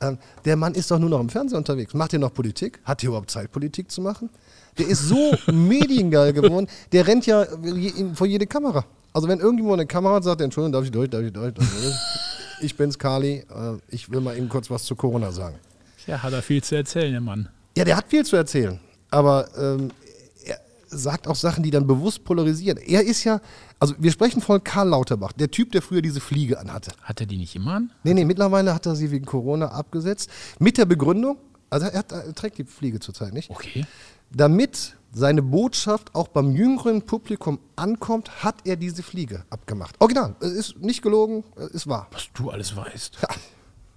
[0.00, 1.94] Ähm, der Mann ist doch nur noch im Fernsehen unterwegs.
[1.94, 2.80] Macht er noch Politik?
[2.84, 4.28] Hat er überhaupt Zeit, Politik zu machen?
[4.76, 7.46] Der ist so mediengeil geworden, der rennt ja
[8.14, 8.84] vor jede Kamera.
[9.12, 11.54] Also wenn irgendjemand eine Kamera hat, sagt er, Entschuldigung, darf ich durch, darf ich durch?
[11.54, 11.94] Darf ich durch?
[12.60, 13.44] Ich bin's, Kali.
[13.48, 15.56] Äh, Ich will mal eben kurz was zu Corona sagen.
[16.08, 17.48] Ja, hat er viel zu erzählen, der Mann.
[17.76, 18.78] Ja, der hat viel zu erzählen.
[19.10, 19.90] Aber ähm,
[20.44, 20.58] er
[20.88, 22.78] sagt auch Sachen, die dann bewusst polarisieren.
[22.78, 23.40] Er ist ja,
[23.78, 26.92] also wir sprechen von Karl Lauterbach, der Typ, der früher diese Fliege anhatte.
[27.02, 27.92] Hat er die nicht immer an?
[28.02, 30.30] Nee, nee, mittlerweile hat er sie wegen Corona abgesetzt.
[30.58, 31.36] Mit der Begründung,
[31.70, 33.86] also er, hat, er trägt die Fliege zurzeit nicht, Okay.
[34.30, 39.94] damit seine Botschaft auch beim jüngeren Publikum ankommt, hat er diese Fliege abgemacht.
[40.00, 42.08] Original, es ist nicht gelogen, es ist wahr.
[42.10, 43.22] Was du alles weißt.
[43.22, 43.28] Ha,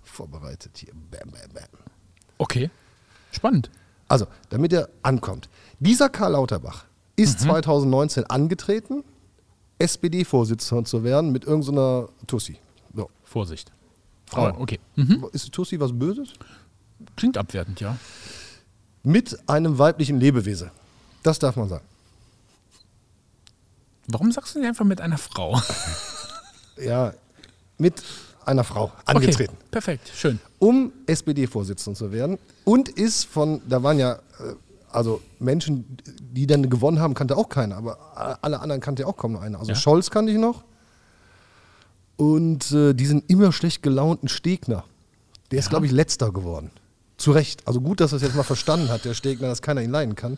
[0.04, 0.94] vorbereitet hier.
[0.94, 1.63] Bam, bam, bam.
[2.38, 2.70] Okay.
[3.38, 3.69] Spannend.
[4.08, 5.47] Also, damit er ankommt.
[5.80, 9.04] Dieser Karl Lauterbach ist 2019 angetreten,
[9.78, 12.58] SPD-Vorsitzender zu werden mit irgendeiner Tussi.
[12.95, 13.12] So.
[13.23, 13.71] Vorsicht.
[14.26, 14.47] Frau.
[14.47, 14.80] Aber okay.
[14.95, 15.28] Mhm.
[15.34, 16.34] Ist Tussi was Böses?
[17.15, 17.95] Klingt abwertend, ja.
[19.04, 20.71] Mit einem weiblichen Lebewesen.
[21.21, 21.86] Das darf man sagen.
[24.08, 25.62] Warum sagst du nicht einfach mit einer Frau?
[26.78, 27.13] Ja,
[27.78, 28.02] mit
[28.47, 29.53] einer Frau angetreten.
[29.57, 30.39] Okay, perfekt, schön.
[30.60, 34.17] um SPD-Vorsitzender zu werden und ist von, da waren ja, äh,
[34.91, 39.38] also Menschen, die dann gewonnen haben, kannte auch keiner, aber alle anderen kannte auch kaum
[39.38, 39.60] einer.
[39.60, 39.77] Also Ja.
[39.77, 40.63] Scholz kannte ich noch
[42.15, 44.83] und äh, diesen immer schlecht gelaunten Stegner,
[45.51, 46.71] der ist, glaube ich, letzter geworden.
[47.17, 47.67] Zu Recht.
[47.67, 50.15] Also gut, dass er es jetzt mal verstanden hat, der Stegner, dass keiner ihn leiden
[50.15, 50.38] kann.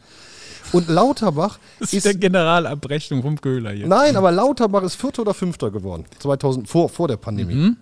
[0.71, 3.87] Und Lauterbach Das ist, ist der Generalabrechnung vom Köhler hier.
[3.87, 7.75] nein, aber Lauterbach ist Vierter oder Fünfter geworden, 2000, vor, vor der Pandemie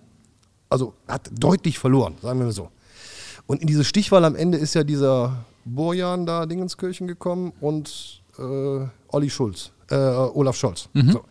[0.68, 2.68] also hat deutlich verloren, sagen wir mal so.
[3.46, 8.86] Und in diese Stichwahl am Ende ist ja dieser Borjan da Dingenskirchen gekommen und äh,
[9.08, 10.88] Olli Schulz, äh, Olaf Scholz.
[11.12, 11.24] So.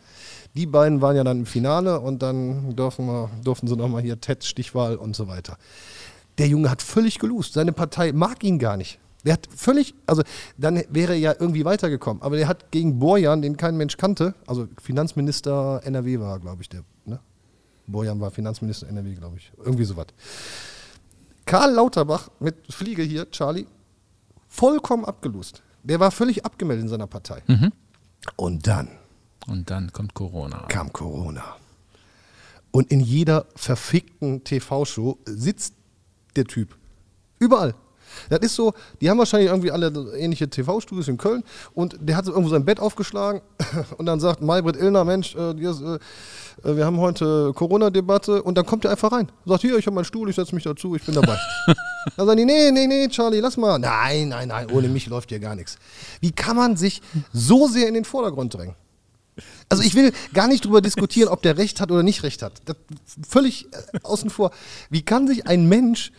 [0.56, 4.19] Die beiden waren ja dann im Finale und dann dürfen wir, durften sie nochmal hier
[4.19, 5.58] TED, Stichwahl und so weiter.
[6.39, 7.54] Der Junge hat völlig gelust.
[7.54, 9.00] Seine Partei mag ihn gar nicht.
[9.23, 10.23] Der hat völlig, also
[10.58, 12.23] dann wäre er ja irgendwie weitergekommen.
[12.23, 16.69] Aber der hat gegen Borjan, den kein Mensch kannte, also Finanzminister NRW war, glaube ich,
[16.69, 17.19] der, ne?
[17.88, 19.52] Borjan war Finanzminister NRW, glaube ich.
[19.58, 20.08] Irgendwie sowas.
[21.45, 23.65] Karl Lauterbach mit Fliege hier, Charlie,
[24.47, 25.63] vollkommen abgelust.
[25.84, 27.41] Der war völlig abgemeldet in seiner Partei.
[28.36, 28.89] Und dann
[29.47, 30.65] Und dann kommt Corona.
[30.67, 31.56] kam Corona.
[32.71, 35.73] Und in jeder verfickten TV-Show sitzt
[36.36, 36.76] der Typ.
[37.39, 37.73] Überall.
[38.30, 41.43] Das ist so, die haben wahrscheinlich irgendwie alle ähnliche TV-Studios in Köln
[41.74, 43.41] und der hat so irgendwo sein Bett aufgeschlagen
[43.98, 45.96] und dann sagt Maybrit Illner, Mensch, äh, ist, äh,
[46.63, 49.32] äh, wir haben heute Corona-Debatte und dann kommt er einfach rein.
[49.46, 51.38] Sagt, hier, ich habe meinen Stuhl, ich setze mich dazu, ich bin dabei.
[52.17, 53.80] dann sagen die, nee, nee, nee, Charlie, lass mal.
[53.80, 55.78] Nein, nein, nein, ohne mich läuft hier gar nichts.
[56.20, 57.02] Wie kann man sich
[57.34, 58.76] so sehr in den Vordergrund drängen?
[59.70, 62.54] Also ich will gar nicht drüber diskutieren, ob der Recht hat oder nicht Recht hat.
[62.65, 62.78] Das
[63.28, 64.52] völlig äh, außen vor.
[64.89, 66.12] Wie kann sich ein Mensch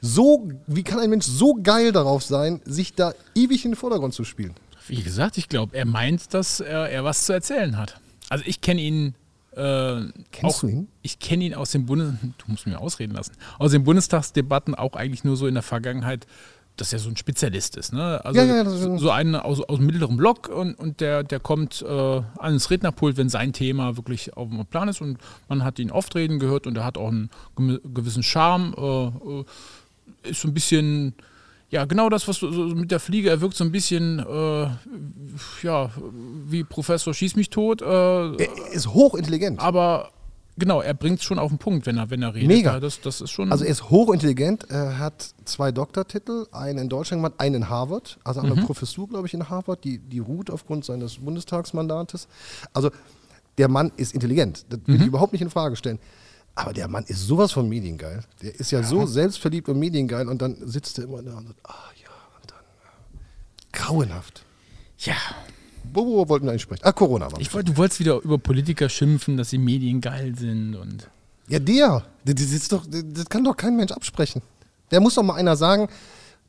[0.00, 4.14] so, wie kann ein Mensch so geil darauf sein, sich da ewig in den Vordergrund
[4.14, 4.54] zu spielen?
[4.86, 8.00] Wie gesagt, ich glaube, er meint, dass er, er was zu erzählen hat.
[8.28, 9.14] Also ich kenne ihn.
[9.52, 10.88] Äh, Kennst auch, du ihn?
[11.02, 12.14] Ich kenne ihn aus den Bundes...
[12.22, 13.32] Du musst mir ausreden lassen.
[13.58, 16.26] Aus den Bundestagsdebatten auch eigentlich nur so in der Vergangenheit,
[16.76, 17.92] dass er so ein Spezialist ist.
[17.92, 18.24] Ne?
[18.24, 21.40] Also Ja, ja, ein- so einen aus, aus dem mittleren Block und, und der, der
[21.40, 25.78] kommt äh, ans Rednerpult, wenn sein Thema wirklich auf dem Plan ist und man hat
[25.80, 27.28] ihn oft reden gehört und er hat auch einen
[27.92, 28.72] gewissen Charme.
[28.76, 29.06] Äh,
[29.40, 29.44] äh,
[30.22, 31.14] ist so ein bisschen,
[31.70, 34.66] ja, genau das, was du so mit der Fliege, er wirkt so ein bisschen, äh,
[35.62, 35.90] ja,
[36.46, 37.86] wie Professor Schieß mich tot, äh,
[38.36, 39.60] Er ist hochintelligent.
[39.60, 40.10] aber
[40.58, 42.48] genau, er bringt es schon auf den Punkt, wenn er, wenn er redet.
[42.48, 42.74] Mega.
[42.74, 43.50] Ja, das, das ist schon.
[43.52, 48.18] Also er ist hochintelligent, er hat zwei Doktortitel, einen in Deutschland gemacht, einen in Harvard,
[48.24, 52.28] also auch eine Professur, glaube ich, in Harvard, die, die ruht aufgrund seines Bundestagsmandates.
[52.74, 52.90] Also
[53.58, 55.98] der Mann ist intelligent, das will ich überhaupt nicht in Frage stellen.
[56.54, 58.22] Aber der Mann ist sowas von mediengeil.
[58.42, 61.60] Der ist ja, so selbstverliebt und mediengeil und dann sitzt er immer da und sagt,
[61.64, 62.10] ah ja,
[62.40, 64.44] und dann äh, grauenhaft.
[64.98, 65.14] ja,
[65.92, 66.82] Worüber wollten wir eigentlich sprechen?
[66.84, 67.40] Ah, Corona war.
[67.40, 71.08] ich wollte, du wolltest wieder über Politiker schimpfen, dass sie mediengeil sind und.
[71.48, 72.04] Ja, der.
[72.24, 74.42] Das, ist doch, das kann doch kein Mensch absprechen.
[74.90, 75.88] Der muss doch mal einer sagen,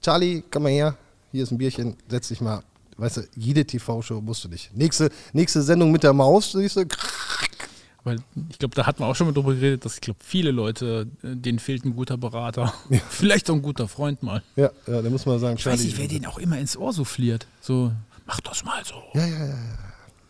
[0.02, 0.98] Charlie, komm mal her,
[1.32, 2.62] hier ist ein Bierchen, setz dich mal.
[2.98, 4.76] Weißt du, jede TV-Show musst du nicht.
[4.76, 6.86] Nächste, nächste Sendung mit der Maus, siehst du,
[8.04, 8.18] Weil
[8.50, 11.08] ich glaube, da hatten wir auch schon mal drüber geredet, dass ich glaube, viele Leute,
[11.24, 12.74] äh, denen fehlt ein guter Berater.
[13.10, 14.42] Vielleicht auch ein guter Freund mal.
[14.56, 16.94] ja, ja, da muss man sagen, Ich weiß nicht, wer den auch immer ins Ohr
[16.94, 17.46] souffliert.
[17.62, 17.92] So,
[18.26, 18.96] mach das mal so.
[19.14, 19.46] Ja, ja, ja.
[19.48, 19.56] ja.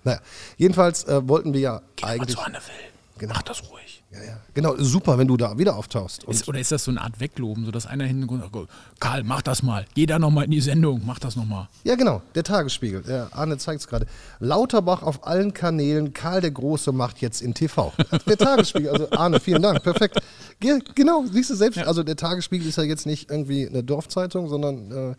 [0.04, 0.20] Naja,
[0.58, 2.36] jedenfalls äh, wollten wir ja Geh mal eigentlich.
[2.36, 2.90] zu Anne Will.
[3.22, 3.36] Genau.
[3.36, 4.04] Mach das ruhig.
[4.12, 4.38] Ja, ja.
[4.56, 6.24] Genau, super, wenn du da wieder auftauchst.
[6.24, 8.66] Ist, oder ist das so eine Art Wegloben, so dass einer hinten sagt, "Oh,
[9.00, 9.86] Karl, mach das mal.
[9.94, 11.70] Geh da nochmal in die Sendung, mach das nochmal.
[11.84, 13.04] Ja, genau, der Tagesspiegel.
[13.04, 14.08] Der Arne zeigt es gerade.
[14.40, 17.94] Lauterbach auf allen Kanälen, Karl der Große macht jetzt in TV.
[18.26, 20.18] Der Tagesspiegel, also Arne, vielen Dank, perfekt.
[20.60, 24.50] Ge genau, siehst du selbst, also der Tagesspiegel ist ja jetzt nicht irgendwie eine Dorfzeitung,
[24.50, 25.16] sondern äh,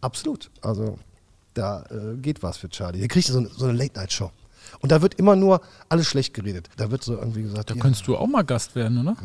[0.00, 0.52] absolut.
[0.60, 1.00] Also
[1.54, 3.00] da äh, geht was für Charlie.
[3.00, 4.30] Der kriegt so eine, so eine Late-Night-Show.
[4.80, 6.68] Und da wird immer nur alles schlecht geredet.
[6.76, 9.16] Da wird so irgendwie gesagt, Da ja, könntest du auch mal Gast werden, oder?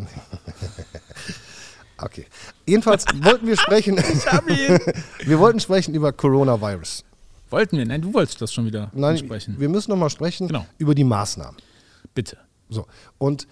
[1.97, 2.25] okay.
[2.65, 3.97] Jedenfalls wollten wir sprechen,
[5.25, 7.03] wir wollten sprechen über Coronavirus.
[7.49, 7.85] Wollten wir?
[7.85, 9.59] Nein, du wolltest das schon wieder Nein, sprechen.
[9.59, 10.65] wir müssen noch mal sprechen Genau.
[10.77, 11.57] über die Maßnahmen.
[12.13, 12.37] Bitte.
[12.69, 12.85] So.
[13.17, 13.47] Und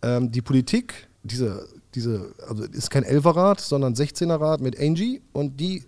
[0.00, 5.84] ähm, die Politik, diese, diese, also ist kein Elferrad, sondern 16er-Rad mit Angie und die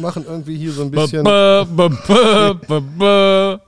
[0.00, 1.24] machen irgendwie hier so ein bisschen,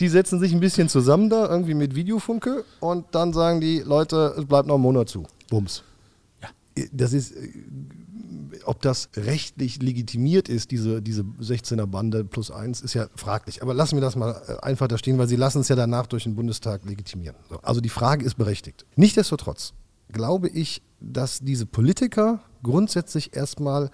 [0.01, 4.35] die setzen sich ein bisschen zusammen da, irgendwie mit Videofunke und dann sagen die Leute,
[4.37, 5.25] es bleibt noch ein Monat zu.
[5.51, 5.83] Bums.
[6.43, 6.49] Ja.
[6.93, 7.49] Das ist, äh,
[8.65, 13.63] ob das rechtlich legitimiert ist, diese, diese 16er-Bande plus eins, ist ja fraglich.
[13.63, 16.07] Aber lassen wir das mal äh, einfach da stehen, weil sie lassen es ja danach
[16.07, 17.37] durch den Bundestag legitimieren.
[17.49, 17.59] So.
[17.63, 18.85] Also die Frage ist berechtigt.
[18.97, 19.73] Nichtsdestotrotz
[20.13, 23.91] glaube ich, dass diese Politiker grundsätzlich erstmal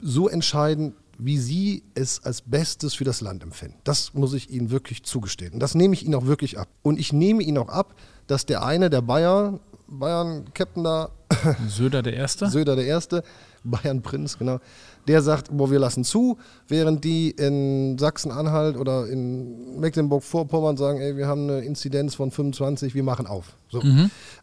[0.00, 3.76] so entscheiden, wie sie es als Bestes für das Land empfinden.
[3.84, 5.54] Das muss ich ihnen wirklich zugestehen.
[5.54, 6.68] Und das nehme ich ihnen auch wirklich ab.
[6.82, 7.96] Und ich nehme ihnen auch ab,
[8.28, 11.10] dass der eine, der Bayern, Bayern-Captain da,
[11.68, 12.48] Söder der Erste?
[12.48, 13.24] Söder der Erste,
[13.64, 14.60] Bayern-Prinz, genau,
[15.08, 21.16] der sagt, boah, wir lassen zu, während die in Sachsen-Anhalt oder in Mecklenburg-Vorpommern sagen, ey,
[21.16, 23.56] wir haben eine Inzidenz von 25, wir machen auf.
[23.70, 23.82] So.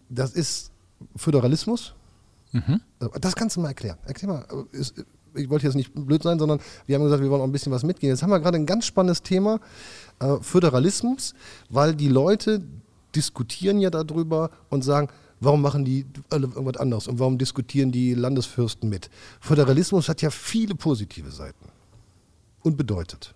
[0.10, 0.72] Das ist
[1.16, 1.94] Föderalismus.
[3.22, 3.98] Das kannst du mal erklären.
[4.06, 4.66] Erklär mal.
[4.72, 5.04] Ist,
[5.36, 7.72] ich wollte jetzt nicht blöd sein, sondern wir haben gesagt, wir wollen auch ein bisschen
[7.72, 8.12] was mitgehen.
[8.12, 9.60] Jetzt haben wir gerade ein ganz spannendes Thema,
[10.20, 11.34] äh, Föderalismus,
[11.70, 12.64] weil die Leute
[13.16, 18.14] diskutieren ja darüber und sagen, warum machen die alle irgendwas anderes und warum diskutieren die
[18.14, 19.10] Landesfürsten mit?
[19.42, 21.70] Föderalismus hat ja viele positive Seiten
[22.64, 23.35] und bedeutet.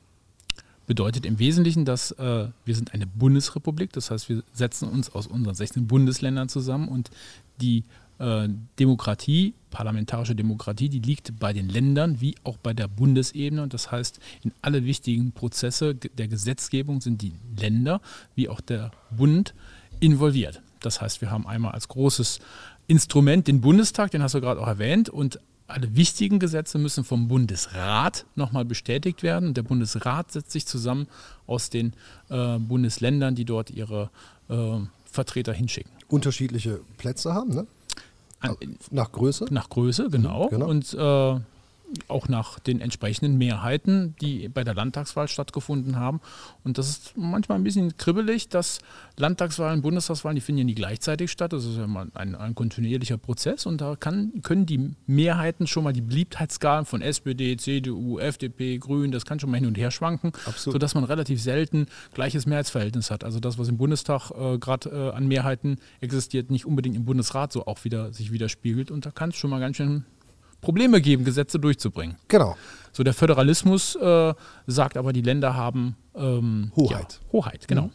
[0.90, 5.28] Bedeutet im Wesentlichen, dass äh, wir sind eine Bundesrepublik, das heißt, wir setzen uns aus
[5.28, 7.12] unseren 16 Bundesländern zusammen und
[7.62, 7.84] die
[8.18, 8.50] äh,
[8.80, 13.92] Demokratie, parlamentarische Demokratie, die liegt bei den Ländern wie auch bei der Bundesebene und das
[13.92, 18.02] heißt, in alle wichtigen Prozesse der Gesetzgebung sind die Länder
[18.34, 19.54] wie auch der Bund
[20.00, 20.60] involviert.
[20.80, 22.40] Das heißt, wir haben einmal als großes
[22.88, 25.40] Instrument den Bundestag, den hast du gerade auch erwähnt, und
[25.70, 29.54] alle wichtigen Gesetze müssen vom Bundesrat nochmal bestätigt werden.
[29.54, 31.08] Der Bundesrat setzt sich zusammen
[31.48, 31.94] aus den
[32.30, 34.10] äh, Bundesländern, die dort ihre
[34.50, 35.92] äh, Vertreter hinschicken.
[36.08, 37.68] Unterschiedliche Plätze haben, ne?
[38.42, 38.56] An,
[38.90, 39.48] Nach Größe.
[39.52, 40.48] nach Größe, genau.
[40.48, 40.68] genau.
[40.70, 41.40] Und äh,
[42.08, 46.22] auch nach den entsprechenden Mehrheiten, die bei der Landtagswahl stattgefunden haben.
[46.64, 48.80] Und das ist manchmal ein bisschen kribbelig, dass
[49.18, 51.54] Landtagswahlen, Bundestagswahlen, die finden ja nie gleichzeitig statt.
[51.54, 55.84] Das ist ja mal ein, ein kontinuierlicher Prozess und da kann, können die Mehrheiten schon
[55.84, 59.92] mal die Beliebtheitsskalen von SPD, CDU, FDP, Grünen, das kann schon mal hin und her
[59.92, 60.74] schwanken, Absolut.
[60.74, 63.24] sodass man relativ selten gleiches Mehrheitsverhältnis hat.
[63.24, 67.52] Also das, was im Bundestag äh, gerade äh, an Mehrheiten existiert, nicht unbedingt im Bundesrat
[67.52, 68.92] so auch wieder sich widerspiegelt.
[68.92, 70.06] Und da kann es schon mal ganz schön
[70.62, 72.18] Probleme geben, Gesetze durchzubringen.
[72.28, 72.56] Genau.
[72.92, 74.34] So der Föderalismus äh,
[74.68, 77.20] sagt aber, die Länder haben ähm, Hoheit.
[77.24, 77.92] Ja, Hoheit, genau.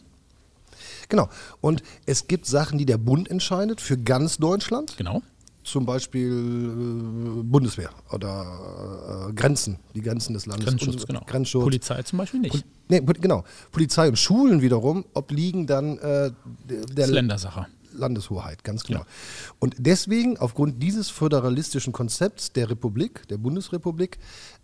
[1.09, 1.29] Genau.
[1.61, 4.97] Und es gibt Sachen, die der Bund entscheidet für ganz Deutschland.
[4.97, 5.21] Genau.
[5.63, 10.65] Zum Beispiel äh, Bundeswehr oder äh, Grenzen, die Grenzen des Landes.
[10.67, 11.21] Grenzschutz, Und- genau.
[11.25, 11.63] Grenzschutz.
[11.63, 12.63] Polizei zum Beispiel nicht.
[12.87, 13.43] Nee, Pol- genau.
[13.71, 16.31] Polizei und Schulen wiederum obliegen dann äh,
[16.69, 17.65] der das ist Ländersache.
[17.97, 18.99] Landeshoheit, ganz genau.
[19.01, 19.05] Ja.
[19.59, 24.17] Und deswegen, aufgrund dieses föderalistischen Konzepts der Republik, der Bundesrepublik,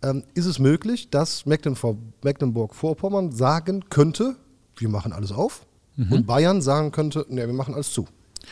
[0.03, 4.35] ähm, ist es möglich, dass Mecklenburg- Mecklenburg-Vorpommern sagen könnte,
[4.77, 5.65] wir machen alles auf,
[5.97, 6.11] Mhm.
[6.13, 8.07] und Bayern sagen könnte, nee, wir machen alles zu.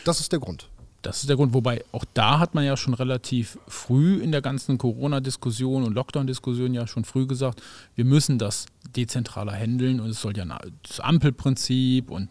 [0.05, 0.69] Das ist der Grund.
[1.01, 4.41] Das ist der Grund, wobei auch da hat man ja schon relativ früh in der
[4.41, 7.61] ganzen Corona-Diskussion und Lockdown-Diskussion ja schon früh gesagt,
[7.95, 10.45] wir müssen das dezentraler handeln und es soll ja
[10.87, 12.27] das Ampelprinzip und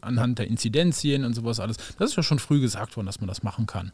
[0.00, 1.76] anhand der Inzidenzien und sowas alles.
[1.98, 3.92] Das ist ja schon früh gesagt worden, dass man das machen kann.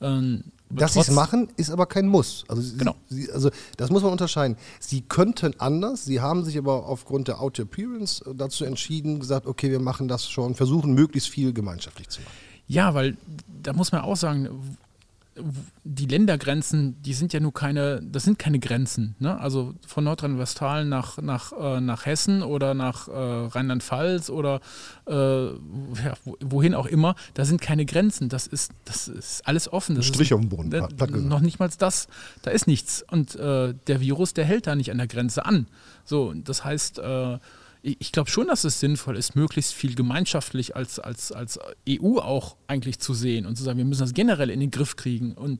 [0.00, 2.44] Ähm, Dass sie es machen, ist aber kein Muss.
[2.48, 2.96] Also, sie, Genau.
[3.08, 4.56] sie, also das muss man unterscheiden.
[4.80, 9.70] Sie könnten anders, sie haben sich aber aufgrund der Outer Appearance dazu entschieden, gesagt, okay,
[9.70, 12.32] wir machen das schon, versuchen möglichst viel gemeinschaftlich zu machen.
[12.68, 13.16] Ja, weil
[13.62, 14.48] da muss man auch sagen,
[15.84, 19.14] die Ländergrenzen, die sind ja nur keine, das sind keine Grenzen.
[19.18, 19.38] Ne?
[19.40, 24.60] Also von Nordrhein-Westfalen nach, nach, äh, nach Hessen oder nach äh, Rheinland-Pfalz oder
[25.06, 25.12] äh,
[25.46, 28.28] ja, wo- wohin auch immer, da sind keine Grenzen.
[28.28, 29.96] Das ist, das ist alles offen.
[29.96, 31.14] Das Strich ist, auf dem Boden, platt gesagt.
[31.14, 32.08] Noch nicht mal das,
[32.42, 33.02] da ist nichts.
[33.10, 35.66] Und äh, der Virus, der hält da nicht an der Grenze an.
[36.04, 37.38] So, das heißt, äh,
[37.82, 42.56] ich, glaube schon, dass es sinnvoll ist, möglichst viel gemeinschaftlich als, als, als EU auch
[42.68, 45.32] eigentlich zu sehen und zu sagen, wir müssen das generell in den Griff kriegen.
[45.32, 45.58] Und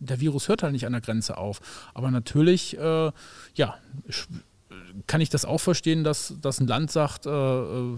[0.00, 1.60] der Virus hört halt nicht an der Grenze auf.
[1.94, 3.12] Aber natürlich, äh,
[3.54, 3.78] ja,
[5.06, 7.96] kann ich das auch verstehen, dass, dass ein Land sagt, äh, äh,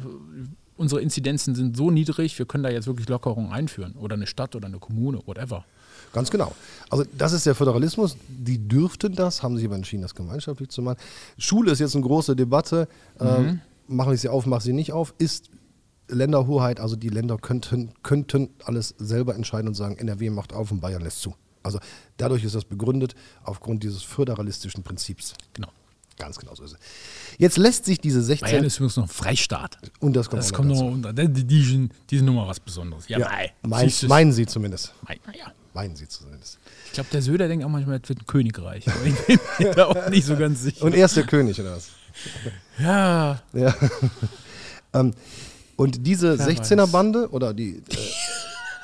[0.76, 3.94] unsere Inzidenzen sind so niedrig, wir können da jetzt wirklich Lockerungen einführen.
[3.94, 5.64] Oder eine Stadt oder eine Kommune, whatever.
[6.12, 6.52] Ganz genau.
[6.90, 8.16] Also das ist der Föderalismus.
[8.28, 10.98] Die dürften das, haben sich aber entschieden, das gemeinschaftlich zu machen.
[11.38, 12.86] Schule ist jetzt eine große Debatte.
[13.18, 15.14] Ähm, machen sie auf, machen sie nicht auf.
[15.18, 15.48] Ist
[16.08, 20.80] Länderhoheit, also die Länder könnten, könnten alles selber entscheiden und sagen, NRW macht auf und
[20.80, 21.34] Bayern lässt zu.
[21.62, 21.78] Also
[22.18, 25.34] dadurch ist das begründet aufgrund dieses föderalistischen Prinzips.
[25.54, 25.68] Genau.
[26.18, 26.78] Ganz genau so ist es.
[27.38, 29.78] Jetzt lässt sich diese 16 Bayern ist übrigens noch ein Freistaat.
[30.00, 30.94] und das kommt, Das auch kommt noch noch dazu.
[31.08, 31.12] unter.
[31.14, 33.08] Die, die, sind- die sind nochmal was Besonderes.
[33.08, 33.52] Ja, Ja, mei.
[33.62, 34.92] mein, meinen sie zumindest.
[35.08, 35.52] Mei, naja.
[35.74, 36.58] Meinen sie zumindest.
[36.86, 38.86] Ich glaube, der Söder denkt auch manchmal, es wird ein Königreich.
[38.88, 40.84] Aber ich bin mir da auch nicht so ganz sicher.
[40.84, 41.88] Und er ist der König, oder was?
[42.78, 43.74] ja, Ja.
[44.92, 45.12] ähm,
[45.76, 47.82] und diese Wer 16er-Bande oder die äh,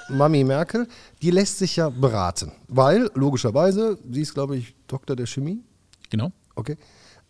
[0.08, 0.88] Mami Merkel,
[1.20, 2.52] die lässt sich ja beraten.
[2.68, 5.60] Weil, logischerweise, sie ist, glaube ich, Doktor der Chemie.
[6.10, 6.32] genau.
[6.54, 6.76] Okay.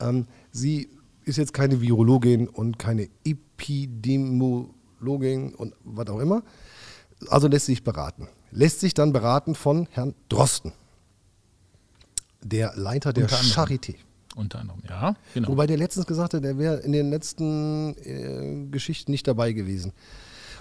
[0.00, 0.88] Ähm, sie
[1.24, 6.42] ist jetzt keine Virologin und keine Epidemiologin und was auch immer.
[7.28, 8.28] Also lässt sich beraten.
[8.50, 10.72] Lässt sich dann beraten von Herrn Drosten,
[12.42, 13.36] der Leiter der Unter.
[13.36, 13.94] Charité.
[14.36, 15.48] Unter anderem, ja, genau.
[15.48, 19.92] Wobei der letztens gesagt hat, der wäre in den letzten äh, Geschichten nicht dabei gewesen.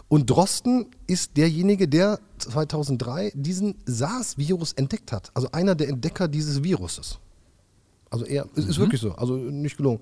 [0.09, 5.31] Und Drosten ist derjenige, der 2003 diesen SARS-Virus entdeckt hat.
[5.33, 7.19] Also einer der Entdecker dieses Viruses.
[8.09, 9.99] Also er, es ist wirklich so, also nicht gelungen.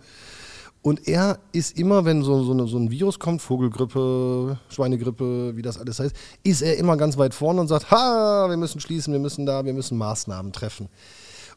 [0.85, 5.63] Und er ist immer, wenn so, so, eine, so ein Virus kommt, Vogelgrippe, Schweinegrippe, wie
[5.63, 9.11] das alles heißt, ist er immer ganz weit vorne und sagt, ha, wir müssen schließen,
[9.11, 10.87] wir müssen da, wir müssen Maßnahmen treffen.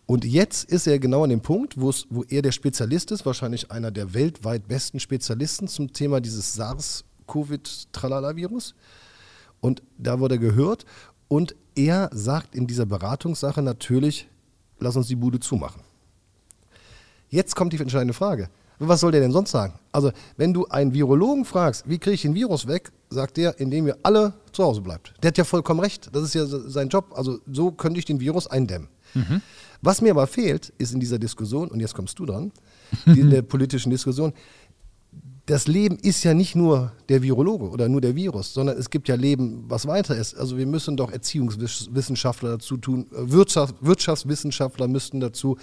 [0.07, 1.93] Und jetzt ist er genau an dem Punkt, wo
[2.31, 8.75] er der Spezialist ist, wahrscheinlich einer der weltweit besten Spezialisten zum Thema dieses SARS-CoV-Tralala-Virus.
[9.61, 10.87] Und da wurde er gehört.
[11.29, 14.27] Und er sagt in dieser Beratungssache natürlich,
[14.79, 15.83] lass uns die Bude zumachen.
[17.29, 18.49] Jetzt kommt die entscheidende Frage.
[18.79, 19.75] Was soll der denn sonst sagen?
[19.93, 23.87] Also, wenn du einen Virologen fragst, wie kriege ich den Virus weg, sagt der, indem
[23.89, 25.15] ihr alle zu Hause bleibt.
[25.23, 26.09] Der hat ja vollkommen recht.
[26.13, 27.13] Das ist ja se- sein Job.
[27.17, 28.89] Also, so könnte ich den Virus eindämmen.
[29.83, 32.53] Was mir aber fehlt, ist in dieser Diskussion, und jetzt kommst du dran,
[33.07, 34.33] in der politischen Diskussion,
[35.49, 39.09] das Leben ist ja nicht nur der Virologe oder nur der Virus, sondern es gibt
[39.09, 40.37] ja Leben, was weiter ist.
[40.37, 45.57] Also wir müssen doch Erziehungswissenschaftler dazu tun, äh, Wirtschaft, Wirtschaftswissenschaftler müssten dazu,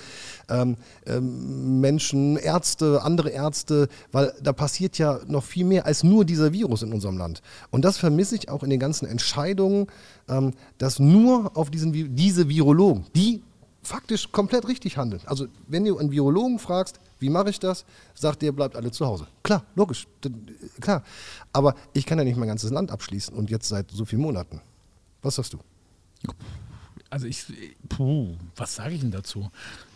[0.50, 6.26] ähm, ähm, Menschen, Ärzte, andere Ärzte, weil da passiert ja noch viel mehr als nur
[6.26, 7.44] dieser Virus in unserem Land.
[7.70, 9.86] Und das vermisse ich auch in den ganzen Entscheidungen,
[10.28, 13.44] ähm, dass nur auf diesen, diese Virologen, die
[13.86, 15.22] faktisch komplett richtig handeln.
[15.26, 19.06] Also wenn du einen Virologen fragst, wie mache ich das, sagt der, bleibt alle zu
[19.06, 19.28] Hause.
[19.44, 20.08] Klar, logisch,
[20.82, 21.04] klar.
[21.54, 24.62] Aber ich kann ja nicht mein ganzes Land abschließen und jetzt seit so vielen Monaten.
[25.22, 25.60] Was sagst du?
[27.10, 27.46] Also ich,
[27.88, 29.50] puh, was sage ich denn dazu?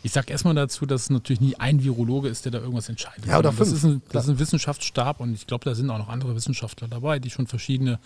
[0.04, 3.26] Ich sage erstmal dazu, dass es natürlich nie ein Virologe ist, der da irgendwas entscheidet.
[3.26, 5.90] Ja, oder fünf, Das ist, ein, das ist ein Wissenschaftsstab und ich glaube, da sind
[5.90, 8.00] auch noch andere Wissenschaftler dabei, die schon verschiedene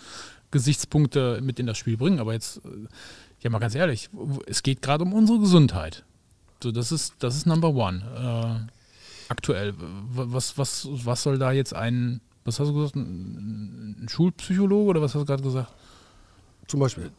[0.50, 2.18] Gesichtspunkte mit in das Spiel bringen.
[2.18, 2.68] Aber jetzt, äh,
[3.44, 4.10] ja mal ganz ehrlich,
[4.46, 6.04] es geht gerade um unsere Gesundheit.
[6.62, 8.66] So, das ist, das ist Number One.
[8.68, 9.74] Äh, aktuell.
[9.78, 15.14] Was, was, was soll da jetzt ein, was hast du gesagt, ein, Schulpsychologe oder was
[15.14, 15.70] hast du gerade gesagt?
[16.66, 17.10] Zum Beispiel.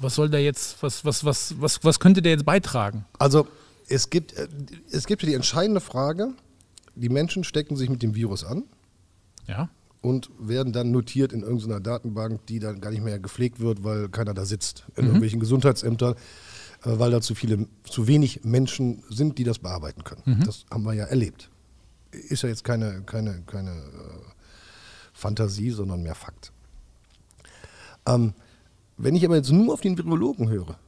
[0.00, 3.04] Was soll der jetzt, was, was, was, was, was könnte der jetzt beitragen?
[3.18, 3.46] Also
[3.88, 4.48] es gibt, äh,
[4.90, 6.32] es gibt ja die entscheidende Frage,
[6.94, 8.64] die Menschen stecken sich mit dem Virus an
[9.46, 9.68] Ja.
[10.04, 14.10] Und werden dann notiert in irgendeiner Datenbank, die dann gar nicht mehr gepflegt wird, weil
[14.10, 14.84] keiner da sitzt.
[14.96, 16.18] In irgendwelchen Gesundheitsämtern, äh,
[16.84, 20.42] weil da zu viele, zu wenig Menschen sind, die das bearbeiten können.
[20.44, 21.50] Das haben wir ja erlebt.
[22.10, 23.74] Ist ja jetzt keine, keine, keine äh,
[25.14, 26.52] Fantasie, sondern mehr Fakt.
[28.06, 28.34] Ähm,
[28.98, 30.78] wenn ich aber jetzt nur auf den Virologen höre,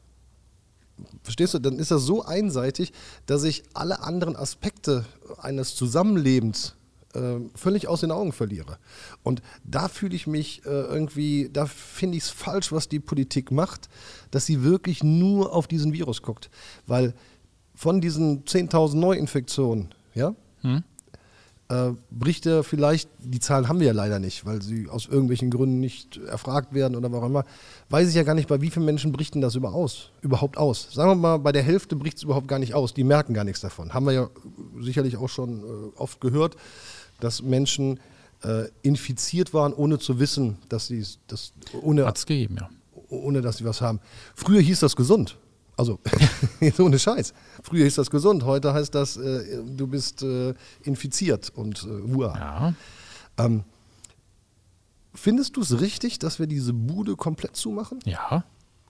[1.22, 2.90] Verstehst du, dann ist das so einseitig,
[3.26, 5.04] dass ich alle anderen Aspekte
[5.36, 6.74] eines Zusammenlebens
[7.16, 8.78] äh, völlig aus den Augen verliere.
[9.22, 13.50] Und da fühle ich mich äh, irgendwie, da finde ich es falsch, was die Politik
[13.50, 13.88] macht,
[14.30, 16.50] dass sie wirklich nur auf diesen Virus guckt.
[16.86, 17.14] Weil
[17.74, 20.34] von diesen 10.000 Neuinfektionen, ja,
[21.68, 25.50] äh, bricht er vielleicht, die Zahlen haben wir ja leider nicht, weil sie aus irgendwelchen
[25.50, 27.44] Gründen nicht erfragt werden oder warum immer,
[27.90, 30.58] weiß ich ja gar nicht, bei wie vielen Menschen bricht denn das über aus, überhaupt
[30.58, 30.88] aus.
[30.92, 33.44] Sagen wir mal, bei der Hälfte bricht es überhaupt gar nicht aus, die merken gar
[33.44, 33.94] nichts davon.
[33.94, 34.30] Haben wir ja
[34.78, 36.56] sicherlich auch schon äh, oft gehört,
[37.20, 38.00] dass Menschen
[38.42, 41.52] äh, infiziert waren, ohne zu wissen, dass sie es, das,
[41.82, 42.68] ohne, Hat es gegeben, ja.
[43.08, 44.00] ohne dass sie was haben.
[44.34, 45.38] Früher hieß das gesund.
[45.78, 45.98] Also,
[46.60, 47.34] jetzt ohne Scheiß.
[47.62, 52.34] Früher hieß das gesund, heute heißt das, äh, du bist äh, infiziert und äh, Hua.
[52.34, 52.74] Ja.
[53.44, 53.64] Ähm,
[55.14, 57.98] findest du es richtig, dass wir diese Bude komplett zumachen?
[58.04, 58.44] Ja,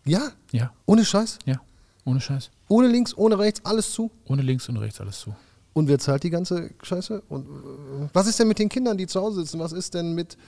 [0.05, 0.31] Ja?
[0.53, 1.39] ja, Ohne Scheiß?
[1.45, 1.61] ja.
[2.05, 2.51] Ohne Scheiß.
[2.69, 4.13] Ohne links, ohne rechts, alles zu?
[4.27, 5.35] Ohne links und rechts alles zu.
[5.77, 7.23] Und wer zahlt die ganze Scheiße?
[7.29, 9.61] Und äh, was ist denn mit den Kindern, die zu Hause sitzen?
[9.61, 10.39] Was ist denn mit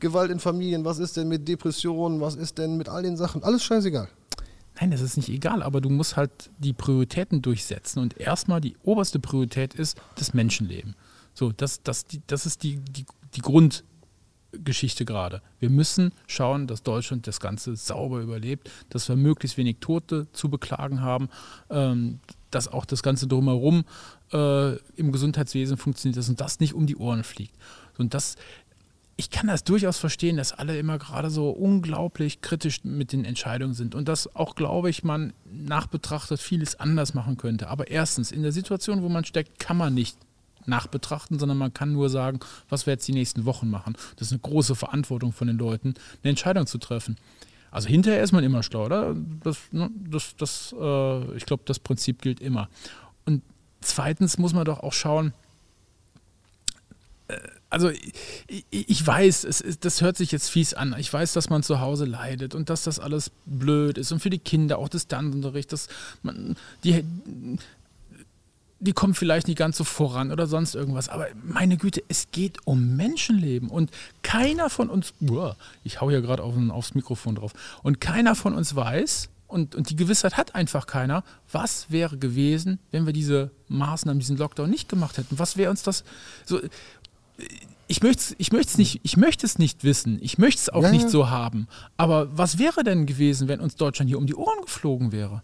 [0.00, 0.84] Gewalt in Familien?
[0.84, 2.20] Was ist denn mit Depressionen?
[2.20, 3.44] Was ist denn mit all den Sachen?
[3.44, 4.08] Alles scheißegal.
[4.80, 8.00] Nein, das ist nicht egal, aber du musst halt die Prioritäten durchsetzen.
[8.00, 10.96] Und erstmal die oberste Priorität ist das Menschenleben.
[11.32, 13.06] So, das, das, das ist die, die,
[13.36, 15.42] die Grundgeschichte gerade.
[15.60, 20.48] Wir müssen schauen, dass Deutschland das Ganze sauber überlebt, dass wir möglichst wenig Tote zu
[20.48, 21.28] beklagen haben,
[21.70, 22.18] ähm,
[22.54, 23.84] dass auch das Ganze drumherum
[24.32, 27.54] äh, im Gesundheitswesen funktioniert, dass uns das nicht um die Ohren fliegt.
[27.98, 28.36] Und das,
[29.16, 33.74] ich kann das durchaus verstehen, dass alle immer gerade so unglaublich kritisch mit den Entscheidungen
[33.74, 37.68] sind und dass auch, glaube ich, man nachbetrachtet vieles anders machen könnte.
[37.68, 40.16] Aber erstens, in der Situation, wo man steckt, kann man nicht
[40.66, 43.96] nachbetrachten, sondern man kann nur sagen, was wir jetzt die nächsten Wochen machen.
[44.16, 47.16] Das ist eine große Verantwortung von den Leuten, eine Entscheidung zu treffen.
[47.72, 49.16] Also hinterher ist man immer schlau, oder?
[49.42, 52.68] Das, ne, das, das, äh, ich glaube, das Prinzip gilt immer.
[53.24, 53.42] Und
[53.80, 55.32] zweitens muss man doch auch schauen,
[57.70, 58.12] also ich,
[58.70, 60.94] ich weiß, ist, das hört sich jetzt fies an.
[60.98, 64.30] Ich weiß, dass man zu Hause leidet und dass das alles blöd ist und für
[64.30, 65.88] die Kinder auch Distanzunterricht, dass
[66.22, 67.02] man die
[68.82, 71.08] die kommen vielleicht nicht ganz so voran oder sonst irgendwas.
[71.08, 73.90] Aber meine Güte, es geht um Menschenleben und
[74.22, 77.52] keiner von uns, Uah, ich hau hier gerade auf, aufs Mikrofon drauf,
[77.82, 82.78] und keiner von uns weiß, und, und die Gewissheit hat einfach keiner, was wäre gewesen,
[82.90, 85.38] wenn wir diese Maßnahmen, diesen Lockdown nicht gemacht hätten.
[85.38, 86.04] Was wäre uns das
[86.46, 86.58] so.
[87.86, 90.18] Ich möchte ich möchte es nicht, ich möchte es nicht wissen.
[90.22, 91.68] Ich möchte es auch Ja, nicht so haben.
[91.98, 95.42] Aber was wäre denn gewesen, wenn uns Deutschland hier um die Ohren geflogen wäre?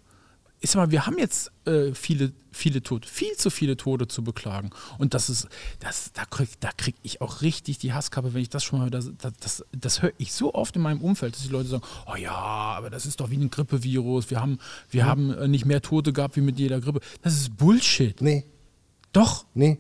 [0.61, 4.25] Ich sag mal, wir haben jetzt äh, viele, viele Tote, viel zu viele Tote zu
[4.25, 4.71] beklagen.
[4.99, 5.49] Und das ist,
[5.79, 8.87] das, da kriege da krieg ich auch richtig die Hasskappe, wenn ich das schon mal
[8.87, 8.91] höre.
[8.91, 12.17] Das, das, das, höre ich so oft in meinem Umfeld, dass die Leute sagen, oh
[12.17, 14.31] ja, aber das ist doch wie ein Grippevirus.
[14.31, 14.59] Wir haben,
[14.91, 17.01] wir haben äh, nicht mehr Tote gehabt wie mit jeder Grippe.
[17.23, 18.21] Das ist Bullshit.
[18.21, 18.45] Nee,
[19.13, 19.79] Doch, nee.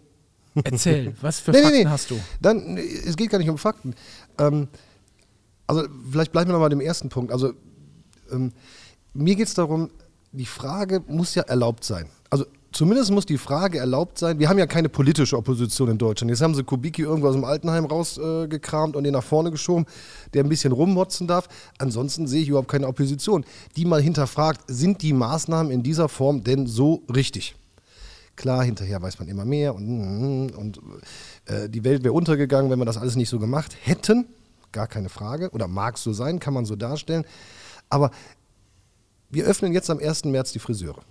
[0.63, 1.89] erzähl, was für Nee, nee, Fakten nee.
[1.89, 2.21] hast du?
[2.41, 3.95] Dann, nee, es geht gar nicht um Fakten.
[4.39, 4.69] Ähm,
[5.67, 7.31] also vielleicht bleiben wir noch mal dem ersten Punkt.
[7.31, 7.53] Also
[8.33, 8.53] ähm,
[9.13, 9.91] mir geht es darum,
[10.33, 12.07] die Frage muss ja erlaubt sein.
[12.31, 14.39] Also zumindest muss die Frage erlaubt sein.
[14.39, 16.31] Wir haben ja keine politische Opposition in Deutschland.
[16.31, 19.87] Jetzt haben sie Kubicki irgendwo aus dem Altenheim rausgekramt äh, und den nach vorne geschoben,
[20.35, 21.49] der ein bisschen rummotzen darf.
[21.79, 23.45] Ansonsten sehe ich überhaupt keine Opposition,
[23.77, 27.55] die mal hinterfragt, sind die Maßnahmen in dieser Form denn so richtig?
[28.37, 30.81] Klar, hinterher weiß man immer mehr und, und
[31.47, 34.27] äh, die Welt wäre untergegangen, wenn wir das alles nicht so gemacht hätten.
[34.71, 35.51] Gar keine Frage.
[35.51, 37.25] Oder mag es so sein, kann man so darstellen.
[37.89, 38.11] Aber
[39.31, 40.25] wir öffnen jetzt am 1.
[40.25, 41.03] März die Friseure.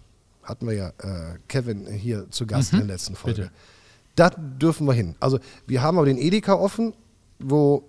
[0.44, 3.44] Hatten wir ja äh, Kevin hier zu Gast in der letzten Folge.
[3.44, 3.54] bitte.
[4.16, 5.16] Da dürfen wir hin.
[5.20, 6.94] Also wir haben aber den Edeka offen,
[7.38, 7.84] wo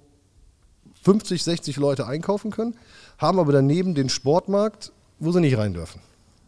[1.03, 2.77] 50, 60 Leute einkaufen können,
[3.17, 6.01] haben aber daneben den Sportmarkt, wo sie nicht rein dürfen.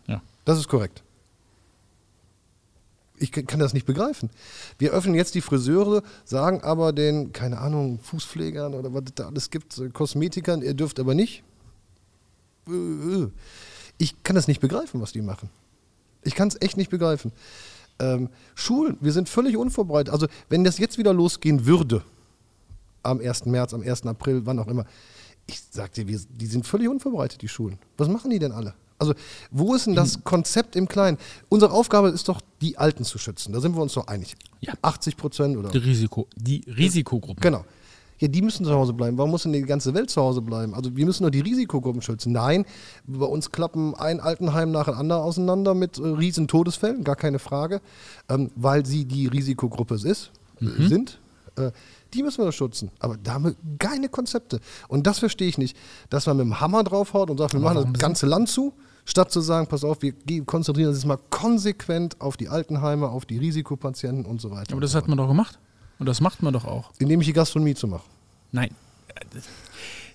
[0.06, 0.20] Ja.
[0.44, 1.02] Das ist korrekt.
[3.16, 4.30] Ich kann das nicht begreifen.
[4.78, 9.26] Wir öffnen jetzt die Friseure, sagen aber den, keine Ahnung, Fußpflegern oder was es da
[9.26, 11.42] alles gibt, äh, Kosmetikern, ihr dürft aber nicht.
[14.00, 15.50] Ich kann das nicht begreifen, was die machen.
[16.22, 17.32] Ich kann es echt nicht begreifen.
[17.98, 20.10] Ähm, Schulen, wir sind völlig unvorbereitet.
[20.10, 22.02] Also, wenn das jetzt wieder losgehen würde,
[23.02, 23.44] am 1.
[23.44, 24.06] März, am 1.
[24.06, 24.86] April, wann auch immer,
[25.46, 27.78] ich sag dir, wir, die sind völlig unvorbereitet, die Schulen.
[27.98, 28.72] Was machen die denn alle?
[28.98, 29.12] Also,
[29.50, 31.18] wo ist denn das Konzept im Kleinen?
[31.50, 33.52] Unsere Aufgabe ist doch, die Alten zu schützen.
[33.52, 34.34] Da sind wir uns doch einig.
[34.60, 34.72] Ja.
[34.80, 35.68] 80 Prozent oder.
[35.68, 37.42] Die, Risiko, die Risikogruppen.
[37.42, 37.66] Genau.
[38.20, 39.16] Ja, die müssen zu Hause bleiben.
[39.16, 40.74] Warum muss denn die ganze Welt zu Hause bleiben?
[40.74, 42.32] Also wir müssen nur die Risikogruppen schützen.
[42.32, 42.66] Nein,
[43.06, 47.38] bei uns klappen ein Altenheim nach dem anderen auseinander mit äh, riesen Todesfällen, gar keine
[47.38, 47.80] Frage,
[48.28, 51.18] ähm, weil sie die Risikogruppe ist, äh, sind.
[51.56, 51.70] Äh,
[52.12, 52.90] die müssen wir schützen.
[52.98, 54.60] Aber da haben wir keine Konzepte.
[54.88, 55.76] Und das verstehe ich nicht,
[56.10, 58.74] dass man mit dem Hammer draufhaut und sagt, wir machen das ganze Land zu,
[59.06, 63.24] statt zu sagen, pass auf, wir konzentrieren uns jetzt mal konsequent auf die Altenheime, auf
[63.24, 64.72] die Risikopatienten und so weiter.
[64.72, 65.58] Aber das so hat man doch gemacht.
[66.00, 66.90] Und das macht man doch auch.
[66.98, 68.08] indem ich die Gastronomie zu machen.
[68.50, 68.70] Nein.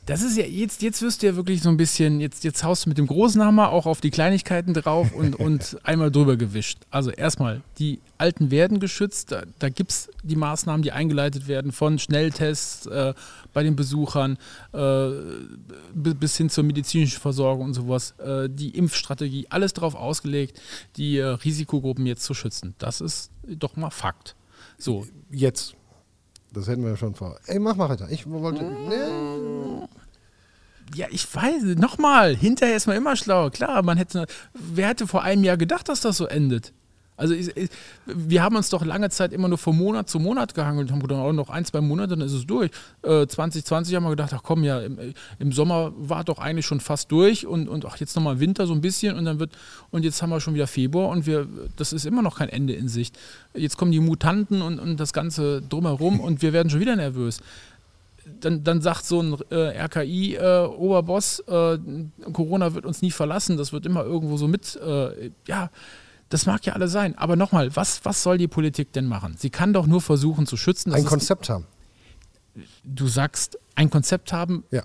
[0.08, 2.86] Das ist ja, jetzt, jetzt wirst du ja wirklich so ein bisschen, jetzt, jetzt haust
[2.86, 6.78] du mit dem großen Hammer auch auf die Kleinigkeiten drauf und, und einmal drüber gewischt.
[6.92, 9.32] Also erstmal, die Alten werden geschützt.
[9.32, 13.16] Da, da gibt es die Maßnahmen, die eingeleitet werden, von Schnelltests äh,
[13.52, 14.38] bei den Besuchern
[14.74, 15.10] äh,
[15.96, 18.12] bi- bis hin zur medizinischen Versorgung und sowas.
[18.20, 20.62] Äh, die Impfstrategie, alles darauf ausgelegt,
[20.98, 22.76] die äh, Risikogruppen jetzt zu schützen.
[22.78, 24.36] Das ist doch mal Fakt.
[24.78, 25.76] So, Jetzt.
[26.54, 27.38] Das hätten wir ja schon vor.
[27.48, 28.08] Ey, mach mal weiter.
[28.10, 28.64] Ich wollte.
[28.64, 29.88] Nee.
[30.96, 33.50] Ja, ich weiß, nochmal, hinterher ist man immer schlau.
[33.50, 36.74] Klar, man hätte, wer hätte vor einem Jahr gedacht, dass das so endet?
[37.18, 37.70] Also ich, ich,
[38.06, 41.22] wir haben uns doch lange Zeit immer nur von Monat zu Monat gehangelt, haben gedacht,
[41.24, 42.72] oh, noch ein, zwei Monate, dann ist es durch.
[43.04, 44.98] Äh, 2020 haben wir gedacht, ach komm, ja, im,
[45.40, 48.74] im Sommer war doch eigentlich schon fast durch und, und ach, jetzt nochmal Winter so
[48.74, 49.52] ein bisschen und dann wird,
[49.92, 51.48] und jetzt haben wir schon wieder Februar und wir,
[51.78, 53.18] das ist immer noch kein Ende in Sicht.
[53.54, 57.40] Jetzt kommen die Mutanten und, und das Ganze drumherum und wir werden schon wieder nervös
[58.40, 61.78] dann, dann sagt so ein äh, RKI-Oberboss, äh,
[62.34, 65.70] Corona wird uns nie verlassen, das wird immer irgendwo so mit, äh, ja,
[66.30, 67.18] das mag ja alles sein.
[67.18, 69.36] Aber nochmal, was, was soll die Politik denn machen?
[69.38, 70.94] Sie kann doch nur versuchen zu schützen.
[70.94, 71.66] Ein Konzept haben.
[72.84, 74.64] Du sagst, ein Konzept haben.
[74.72, 74.84] Ja.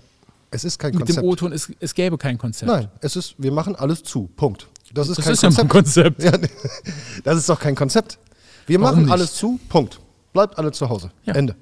[0.51, 1.19] Es ist kein mit Konzept.
[1.19, 2.69] dem O-Ton, es, es gäbe kein Konzept.
[2.69, 4.27] Nein, es ist, wir machen alles zu.
[4.35, 4.67] Punkt.
[4.93, 5.65] Das ist das kein ist ja Konzept.
[5.65, 6.23] ein Konzept.
[6.23, 6.31] Ja,
[7.23, 8.19] das ist doch kein Konzept.
[8.67, 9.13] Wir Warum machen nicht?
[9.13, 9.99] alles zu, Punkt.
[10.33, 11.11] Bleibt alle zu Hause.
[11.23, 11.33] Ja.
[11.35, 11.55] Ende.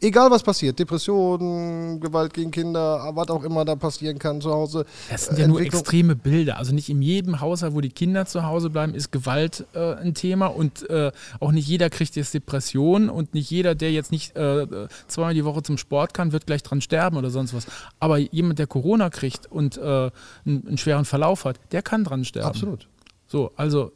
[0.00, 4.84] Egal was passiert, Depressionen, Gewalt gegen Kinder, was auch immer da passieren kann zu Hause.
[5.10, 6.58] Das sind äh, ja nur extreme Bilder.
[6.58, 10.14] Also nicht in jedem Haushalt, wo die Kinder zu Hause bleiben, ist Gewalt äh, ein
[10.14, 14.36] Thema und äh, auch nicht jeder kriegt jetzt Depressionen und nicht jeder, der jetzt nicht
[14.36, 14.66] äh,
[15.08, 17.66] zweimal die Woche zum Sport kann, wird gleich dran sterben oder sonst was.
[17.98, 20.12] Aber jemand, der Corona kriegt und äh, einen,
[20.44, 22.48] einen schweren Verlauf hat, der kann dran sterben.
[22.48, 22.86] Absolut.
[23.26, 23.90] So, also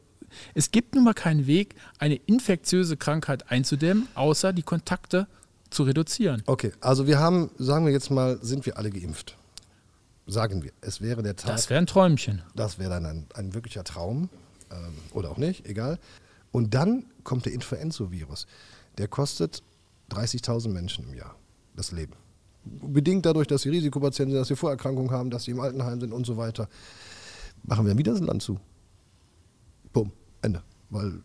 [0.54, 5.28] es gibt nun mal keinen Weg, eine infektiöse Krankheit einzudämmen, außer die Kontakte
[5.72, 6.42] zu reduzieren.
[6.46, 9.36] Okay, also wir haben, sagen wir jetzt mal, sind wir alle geimpft?
[10.26, 10.72] Sagen wir.
[10.80, 11.50] Es wäre der Tag.
[11.50, 12.42] Das wäre ein Träumchen.
[12.54, 14.28] Das wäre dann ein, ein wirklicher Traum.
[14.70, 15.98] Ähm, oder auch nicht, egal.
[16.52, 18.46] Und dann kommt der Influenza-Virus.
[18.98, 19.62] Der kostet
[20.10, 21.34] 30.000 Menschen im Jahr
[21.74, 22.12] das Leben.
[22.64, 26.12] Bedingt dadurch, dass sie Risikopatienten sind, dass sie Vorerkrankungen haben, dass sie im Altenheim sind
[26.12, 26.68] und so weiter.
[27.64, 28.60] Machen wir wieder das Land zu.
[29.92, 30.12] Bumm,
[30.42, 30.62] Ende.
[30.90, 31.22] Weil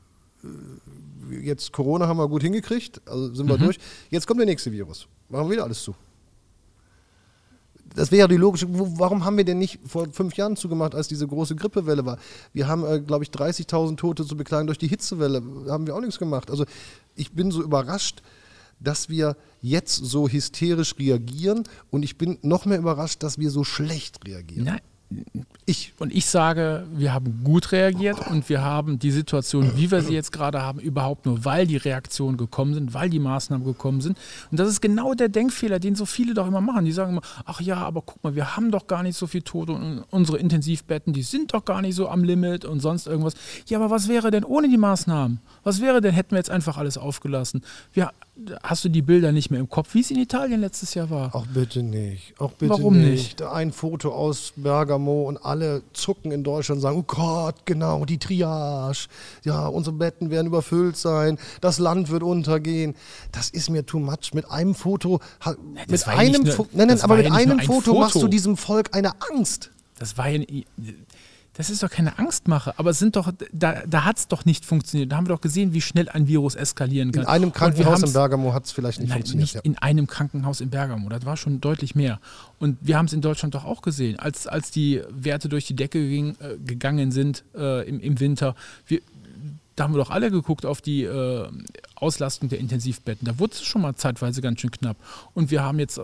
[1.41, 3.77] jetzt Corona haben wir gut hingekriegt, also sind wir durch.
[4.09, 5.07] Jetzt kommt der nächste Virus.
[5.29, 5.95] Machen wir wieder alles zu.
[7.95, 8.67] Das wäre ja die logische.
[8.69, 12.19] Warum haben wir denn nicht vor fünf Jahren zugemacht, als diese große Grippewelle war?
[12.53, 15.41] Wir haben, äh, glaube ich, 30.000 Tote zu beklagen durch die Hitzewelle.
[15.67, 16.51] Haben wir auch nichts gemacht.
[16.51, 16.65] Also
[17.15, 18.21] ich bin so überrascht,
[18.79, 23.63] dass wir jetzt so hysterisch reagieren und ich bin noch mehr überrascht, dass wir so
[23.63, 24.65] schlecht reagieren.
[24.65, 24.81] Nein,
[25.65, 25.93] Ich.
[25.99, 30.13] Und ich sage, wir haben gut reagiert und wir haben die Situation, wie wir sie
[30.13, 34.17] jetzt gerade haben, überhaupt nur, weil die Reaktionen gekommen sind, weil die Maßnahmen gekommen sind.
[34.51, 36.85] Und das ist genau der Denkfehler, den so viele doch immer machen.
[36.85, 39.41] Die sagen immer, ach ja, aber guck mal, wir haben doch gar nicht so viel
[39.41, 43.33] Tote und unsere Intensivbetten, die sind doch gar nicht so am Limit und sonst irgendwas.
[43.67, 45.39] Ja, aber was wäre denn ohne die Maßnahmen?
[45.63, 47.61] Was wäre denn, hätten wir jetzt einfach alles aufgelassen?
[47.93, 48.11] Wir,
[48.63, 51.33] hast du die Bilder nicht mehr im Kopf, wie es in Italien letztes Jahr war?
[51.35, 52.33] Auch bitte nicht.
[52.39, 53.41] Auch bitte Warum nicht.
[53.41, 58.17] Ein Foto aus Bergamo und alle zucken in Deutschland und sagen, oh Gott, genau, die
[58.19, 59.07] Triage.
[59.43, 62.95] Ja, unsere Betten werden überfüllt sein, das Land wird untergehen.
[63.31, 64.33] Das ist mir too much.
[64.33, 67.59] Mit einem Foto, das mit nicht einem, nur- Fo- nein, nein, aber mit nicht einem
[67.59, 67.99] ein Foto, Foto.
[67.99, 69.71] machst du diesem Volk eine Angst.
[69.99, 70.43] Das war ja.
[71.57, 74.63] Das ist doch keine Angstmache, aber es sind doch, da, da hat es doch nicht
[74.63, 75.11] funktioniert.
[75.11, 77.23] Da haben wir doch gesehen, wie schnell ein Virus eskalieren kann.
[77.23, 79.43] In einem Krankenhaus in Bergamo hat es vielleicht nicht Nein, funktioniert.
[79.43, 79.61] nicht ja.
[79.63, 81.09] in einem Krankenhaus in Bergamo.
[81.09, 82.19] Das war schon deutlich mehr.
[82.59, 85.75] Und wir haben es in Deutschland doch auch gesehen, als, als die Werte durch die
[85.75, 88.53] Decke ging, äh, gegangen sind äh, im, im Winter.
[88.85, 89.01] Wir,
[89.77, 91.47] da haben wir doch alle geguckt auf die äh,
[91.95, 93.25] Auslastung der Intensivbetten.
[93.25, 94.97] Da wurde es schon mal zeitweise ganz schön knapp.
[95.35, 96.01] Und wir haben jetzt, äh,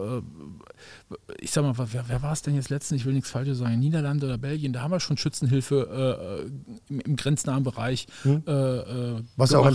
[1.39, 3.01] ich sag mal, wer, wer war es denn jetzt letztens?
[3.01, 3.79] Ich will nichts Falsches sagen.
[3.79, 6.47] Niederlande oder Belgien, da haben wir schon Schützenhilfe
[6.89, 8.07] äh, im, im grenznahen Bereich.
[8.25, 9.27] Äh, äh, Hm?
[9.35, 9.71] Was ja auch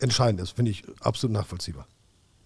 [0.00, 1.86] entscheidend ist, finde ich absolut nachvollziehbar.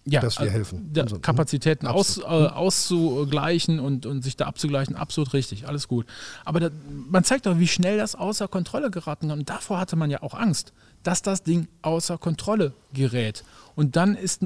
[0.05, 0.89] ja, dass wir also helfen.
[0.93, 1.21] da- so, ne?
[1.21, 6.05] Kapazitäten aus, äh, auszugleichen und, und sich da abzugleichen, absolut richtig, alles gut.
[6.45, 6.69] Aber da,
[7.09, 9.39] man zeigt doch, wie schnell das außer Kontrolle geraten kann.
[9.39, 13.43] Und davor hatte man ja auch Angst, dass das Ding außer Kontrolle gerät.
[13.75, 14.45] Und dann ist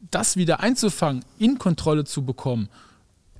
[0.00, 2.68] das wieder einzufangen, in Kontrolle zu bekommen,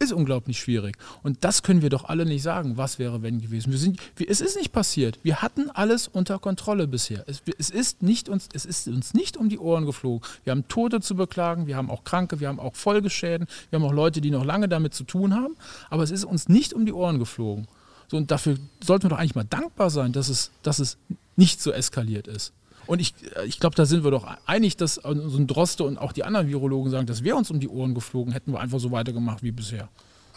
[0.00, 0.96] ist unglaublich schwierig.
[1.22, 3.72] Und das können wir doch alle nicht sagen, was wäre, wenn gewesen.
[3.72, 3.98] Wir sind,
[4.28, 5.18] es ist nicht passiert.
[5.22, 7.24] Wir hatten alles unter Kontrolle bisher.
[7.26, 10.26] Es, es, ist nicht uns, es ist uns nicht um die Ohren geflogen.
[10.44, 13.86] Wir haben Tote zu beklagen, wir haben auch Kranke, wir haben auch Folgeschäden, wir haben
[13.86, 15.56] auch Leute, die noch lange damit zu tun haben.
[15.90, 17.66] Aber es ist uns nicht um die Ohren geflogen.
[18.08, 20.96] So, und dafür sollten wir doch eigentlich mal dankbar sein, dass es, dass es
[21.36, 22.52] nicht so eskaliert ist.
[22.88, 25.84] Und ich, äh, ich glaube, da sind wir doch einig, dass äh, so ein Droste
[25.84, 28.60] und auch die anderen Virologen sagen, dass wir uns um die Ohren geflogen, hätten wir
[28.60, 29.88] einfach so weitergemacht wie bisher.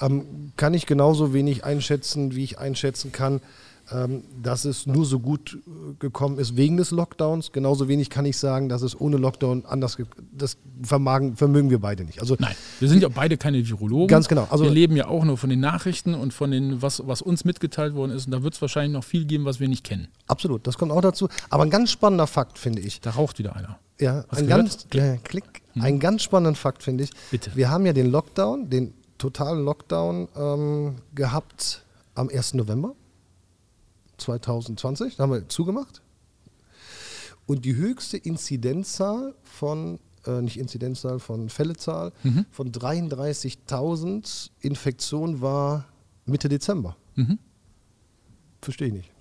[0.01, 3.41] ähm, kann ich genauso wenig einschätzen, wie ich einschätzen kann,
[4.41, 7.51] dass es nur so gut äh, gekommen ist wegen des Lockdowns.
[7.51, 9.97] Genauso wenig kann ich sagen, dass es ohne Lockdown anders
[10.31, 12.19] Das vermagen, vermögen wir beide nicht.
[12.21, 14.07] Also Nein, wir sind ja beide keine Virologen.
[14.07, 14.47] Ganz genau.
[14.49, 17.45] Also- wir leben ja auch nur von den Nachrichten und von den, was, was uns
[17.45, 18.25] mitgeteilt worden ist.
[18.25, 20.07] Und da wird es wahrscheinlich noch viel geben, was wir nicht kennen.
[20.27, 21.27] absolut, das kommt auch dazu.
[21.49, 23.01] Aber ein ganz spannender Fakt finde ich.
[23.01, 23.77] Da raucht wieder einer.
[23.99, 25.43] Ja, Hast ein ganz, ja, klick.
[25.75, 27.11] Ein ganz spannenden Fakt finde ich.
[27.29, 27.51] Bitte.
[27.55, 31.83] Wir haben ja den Lockdown, den totalen Lockdown ähm, gehabt
[32.15, 32.55] am 1.
[32.55, 32.93] November
[34.22, 36.01] 2020, da haben wir zugemacht.
[37.45, 42.13] Und die höchste Inzidenzzahl von, äh, nicht Inzidenzzahl, von Fällezahl
[42.51, 45.86] von 33.000 Infektionen war
[46.26, 46.95] Mitte Dezember.
[48.61, 49.11] Verstehe ich nicht.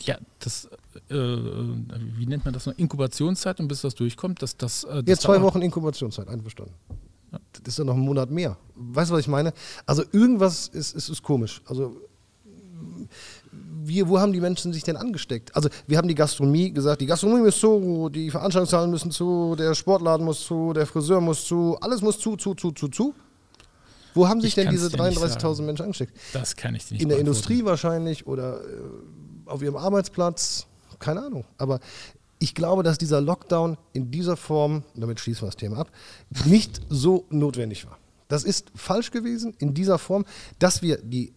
[0.00, 0.68] Ja, das,
[1.08, 2.76] äh, wie nennt man das noch?
[2.76, 4.84] Inkubationszeit und bis das durchkommt, dass das.
[4.84, 6.74] Äh, das Jetzt zwei Wochen Inkubationszeit, einverstanden.
[7.30, 8.56] Das ist ja noch ein Monat mehr.
[8.74, 9.52] Weißt du, was ich meine?
[9.86, 11.62] Also irgendwas ist, ist, ist komisch.
[11.66, 11.96] Also
[13.86, 15.54] wir, wo haben die Menschen sich denn angesteckt?
[15.54, 19.74] Also wir haben die Gastronomie gesagt, die Gastronomie muss zu, die Veranstaltungszahlen müssen zu, der
[19.74, 23.14] Sportladen muss zu, der Friseur muss zu, alles muss zu, zu, zu, zu, zu.
[24.14, 25.66] Wo haben sich Ich denn diese dir nicht 33.000 sagen.
[25.66, 26.16] Menschen angesteckt?
[26.32, 27.18] Das kann ich dir nicht In der.
[27.18, 28.80] Industrie wahrscheinlich oder äh,
[29.46, 30.66] auf ihrem Arbeitsplatz,
[30.98, 31.44] keine Ahnung.
[31.58, 31.80] Aber
[32.38, 35.90] ich glaube, dass dieser Lockdown in dieser Form, damit schließen wir das Thema ab,
[36.44, 37.98] nicht so notwendig war.
[38.28, 40.24] Das ist falsch gewesen in dieser Form,
[40.58, 41.32] dass wir die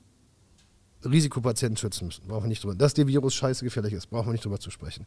[1.04, 2.28] Risikopatienten schützen müssen.
[2.28, 2.76] Brauchen wir nicht drüber.
[2.76, 5.06] Dass der Virus scheiße gefährlich ist, brauchen wir nicht drüber zu sprechen.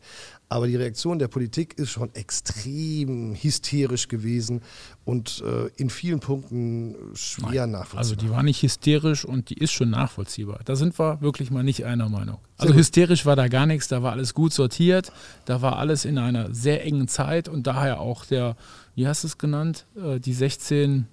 [0.49, 4.62] Aber die Reaktion der Politik ist schon extrem hysterisch gewesen
[5.05, 7.99] und äh, in vielen Punkten schwer nachvollziehbar.
[7.99, 10.61] Also die war nicht hysterisch und die ist schon nachvollziehbar.
[10.64, 12.38] Da sind wir wirklich mal nicht einer Meinung.
[12.57, 15.12] Also hysterisch war da gar nichts, da war alles gut sortiert,
[15.47, 18.55] da war alles in einer sehr engen Zeit und daher auch der,
[18.95, 21.07] wie hast du es genannt, Äh, die 16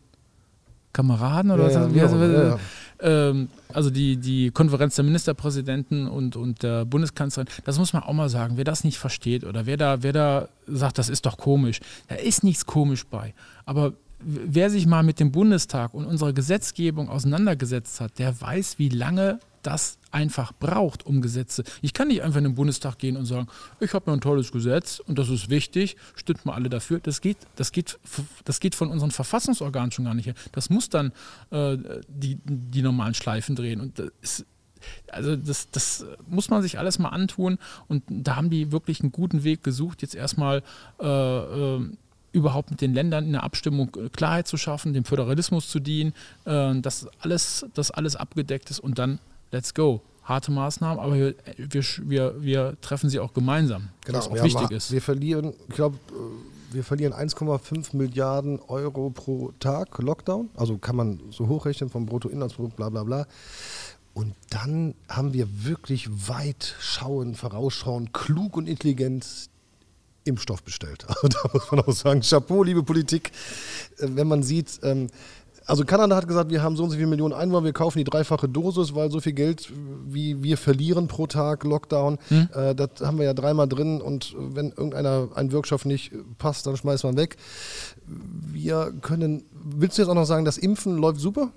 [0.97, 1.95] Kameraden oder Ja, was?
[1.95, 2.57] ja, heißt ja.
[2.99, 8.13] Ähm, also die, die Konferenz der Ministerpräsidenten und, und der Bundeskanzlerin, das muss man auch
[8.13, 11.37] mal sagen, wer das nicht versteht oder wer da, wer da sagt, das ist doch
[11.37, 13.35] komisch, da ist nichts komisch bei.
[13.65, 18.89] Aber wer sich mal mit dem Bundestag und unserer Gesetzgebung auseinandergesetzt hat, der weiß, wie
[18.89, 21.63] lange das einfach braucht, um Gesetze.
[21.81, 23.47] Ich kann nicht einfach in den Bundestag gehen und sagen,
[23.79, 26.99] ich habe mir ein tolles Gesetz und das ist wichtig, stimmt mal alle dafür.
[26.99, 27.99] Das geht, das geht,
[28.45, 30.35] das geht von unseren Verfassungsorganen schon gar nicht her.
[30.53, 31.11] Das muss dann
[31.51, 33.81] äh, die, die normalen Schleifen drehen.
[33.81, 34.45] Und das ist,
[35.11, 37.57] also das, das muss man sich alles mal antun.
[37.89, 40.63] Und da haben die wirklich einen guten Weg gesucht, jetzt erstmal
[41.01, 41.89] äh, äh,
[42.37, 46.13] überhaupt mit den Ländern in der Abstimmung äh, Klarheit zu schaffen, dem Föderalismus zu dienen,
[46.45, 49.19] äh, dass alles, dass alles abgedeckt ist und dann
[49.51, 50.01] let's go.
[50.23, 54.91] Harte Maßnahmen, aber wir, wir, wir, treffen sie auch gemeinsam, was auch wichtig haben, ist.
[54.91, 55.97] Wir verlieren, ich glaube,
[56.71, 60.49] wir verlieren 1,5 Milliarden Euro pro Tag Lockdown.
[60.57, 63.25] Also kann man so hochrechnen vom Bruttoinlandsprodukt, bla bla bla.
[64.13, 69.49] Und dann haben wir wirklich weit schauen, vorausschauen, klug und intelligent
[70.27, 71.05] Impfstoff bestellt.
[71.07, 73.31] Also da muss man auch sagen, Chapeau, liebe Politik,
[73.99, 75.07] äh, wenn man sieht, ähm,
[75.65, 78.05] also Kanada hat gesagt, wir haben so und so viele Millionen Einwohner, wir kaufen die
[78.05, 79.69] dreifache Dosis, weil so viel Geld,
[80.05, 84.69] wie wir verlieren pro Tag Lockdown, äh, das haben wir ja dreimal drin und wenn
[84.69, 87.35] irgendeiner ein Wirkstoff nicht passt, dann schmeißt man weg.
[88.05, 91.51] Wir können, willst du jetzt auch noch sagen, das Impfen läuft super?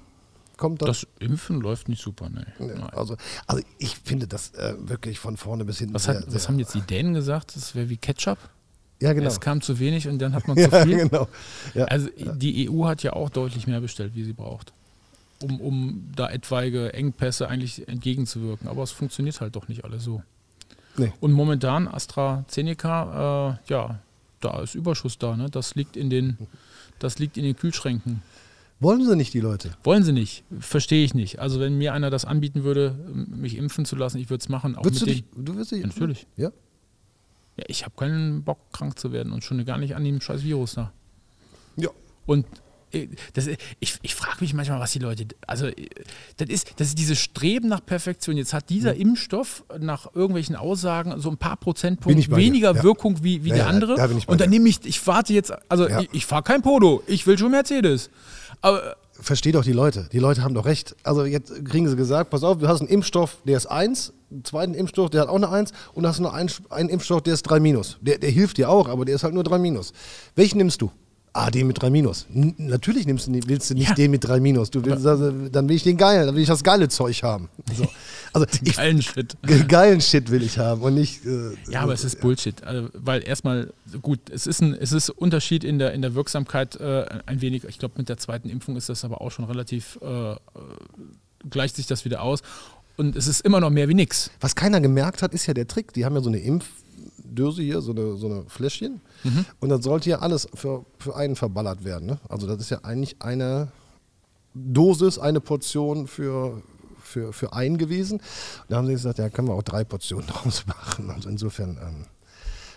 [0.56, 2.44] Kommt Das Impfen läuft nicht super, ne.
[2.92, 3.16] Also,
[3.46, 5.94] also ich finde das äh, wirklich von vorne bis hinten.
[5.94, 7.54] Was, sehr, hat, was sehr- haben jetzt die Dänen gesagt?
[7.56, 8.38] Das wäre wie Ketchup?
[9.00, 9.28] Ja, genau.
[9.28, 11.08] Es kam zu wenig und dann hat man Ja, zu viel.
[11.08, 11.28] genau.
[11.74, 11.86] Ja.
[11.86, 14.72] Also die EU hat ja auch deutlich mehr bestellt, wie sie braucht,
[15.42, 18.68] um, um da etwaige Engpässe eigentlich entgegenzuwirken.
[18.68, 20.22] Aber es funktioniert halt doch nicht alles so.
[20.96, 21.12] Nee.
[21.20, 23.98] Und momentan AstraZeneca, äh, ja,
[24.40, 25.36] da ist Überschuss da.
[25.36, 25.48] Ne?
[25.50, 26.36] Das liegt in den,
[26.98, 28.22] das liegt in den Kühlschränken.
[28.80, 29.70] Wollen sie nicht, die Leute?
[29.84, 31.38] Wollen sie nicht, verstehe ich nicht.
[31.38, 34.74] Also wenn mir einer das anbieten würde, mich impfen zu lassen, ich würde es machen.
[34.74, 36.26] Auch Würdest du dich, du wirst dich Ja, natürlich.
[36.36, 36.50] Ja?
[37.56, 40.42] Ja, ich habe keinen Bock, krank zu werden und schon gar nicht an dem scheiß
[40.42, 40.92] Virus da.
[41.76, 41.88] Ja.
[42.26, 42.46] Und
[42.92, 43.46] äh, das,
[43.78, 45.88] ich, ich frage mich manchmal, was die Leute, also äh,
[46.38, 48.36] das ist, das ist dieses Streben nach Perfektion.
[48.36, 49.00] Jetzt hat dieser Hm.
[49.00, 52.82] Impfstoff nach irgendwelchen Aussagen so ein paar Prozentpunkte weniger ja.
[52.82, 53.94] Wirkung wie, wie Ja, der andere.
[53.96, 56.00] da Und dann nehme ich, ich warte jetzt, also Ja.
[56.00, 58.10] ich, ich fahre kein Polo, ich will schon Mercedes.
[58.60, 60.08] Aber Versteh doch die Leute.
[60.12, 60.96] Die Leute haben doch recht.
[61.02, 64.44] Also jetzt kriegen sie gesagt, pass auf, du hast einen Impfstoff, der ist 1, einen
[64.44, 67.42] zweiten Impfstoff, der hat auch eine 1 und hast noch einen, einen Impfstoff, der ist
[67.42, 67.98] 3 minus.
[68.00, 69.92] Der, der hilft dir auch, aber der ist halt nur 3 minus.
[70.34, 70.90] Welchen nimmst du?
[71.32, 72.26] Ah, den mit 3 minus.
[72.34, 73.94] N natürlich nimmst du, willst du nicht Ja.
[73.94, 74.70] den mit 3 minus.
[74.70, 77.48] Du willst, also, dann will ich den geilen, dann will ich das geile Zeug haben.
[77.76, 77.86] So.
[78.32, 79.36] Also ich, geilen Shit.
[79.68, 81.26] geilen Shit will ich haben und nicht.
[81.26, 82.62] Äh, Ja, aber es ist Bullshit.
[82.62, 83.72] Also, weil erstmal,
[84.02, 87.64] gut, es ist ein es ist Unterschied in der, in der Wirksamkeit äh, ein wenig.
[87.64, 90.36] Ich glaube, mit der zweiten Impfung ist das aber auch schon relativ, äh, äh,
[91.50, 92.42] gleicht sich das wieder aus.
[92.96, 94.30] Und es ist immer noch mehr wie nix.
[94.40, 95.92] Was keiner gemerkt hat, ist ja der Trick.
[95.94, 96.38] Die haben ja so eine
[97.30, 99.00] Impfdöse hier, so eine, so eine Fläschchen.
[99.60, 102.06] Und das sollte ja alles für, für einen verballert werden.
[102.06, 102.18] Ne?
[102.28, 103.68] Also das ist ja eigentlich eine
[104.54, 106.62] Dosis, eine Portion für,
[107.02, 108.20] für, für einen gewesen.
[108.68, 111.10] Da haben sie gesagt, ja, können wir auch drei Portionen draus machen.
[111.10, 112.04] Also insofern ähm,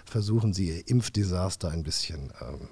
[0.05, 2.67] versuchen sie ihr Impfdesaster ein bisschen ähm,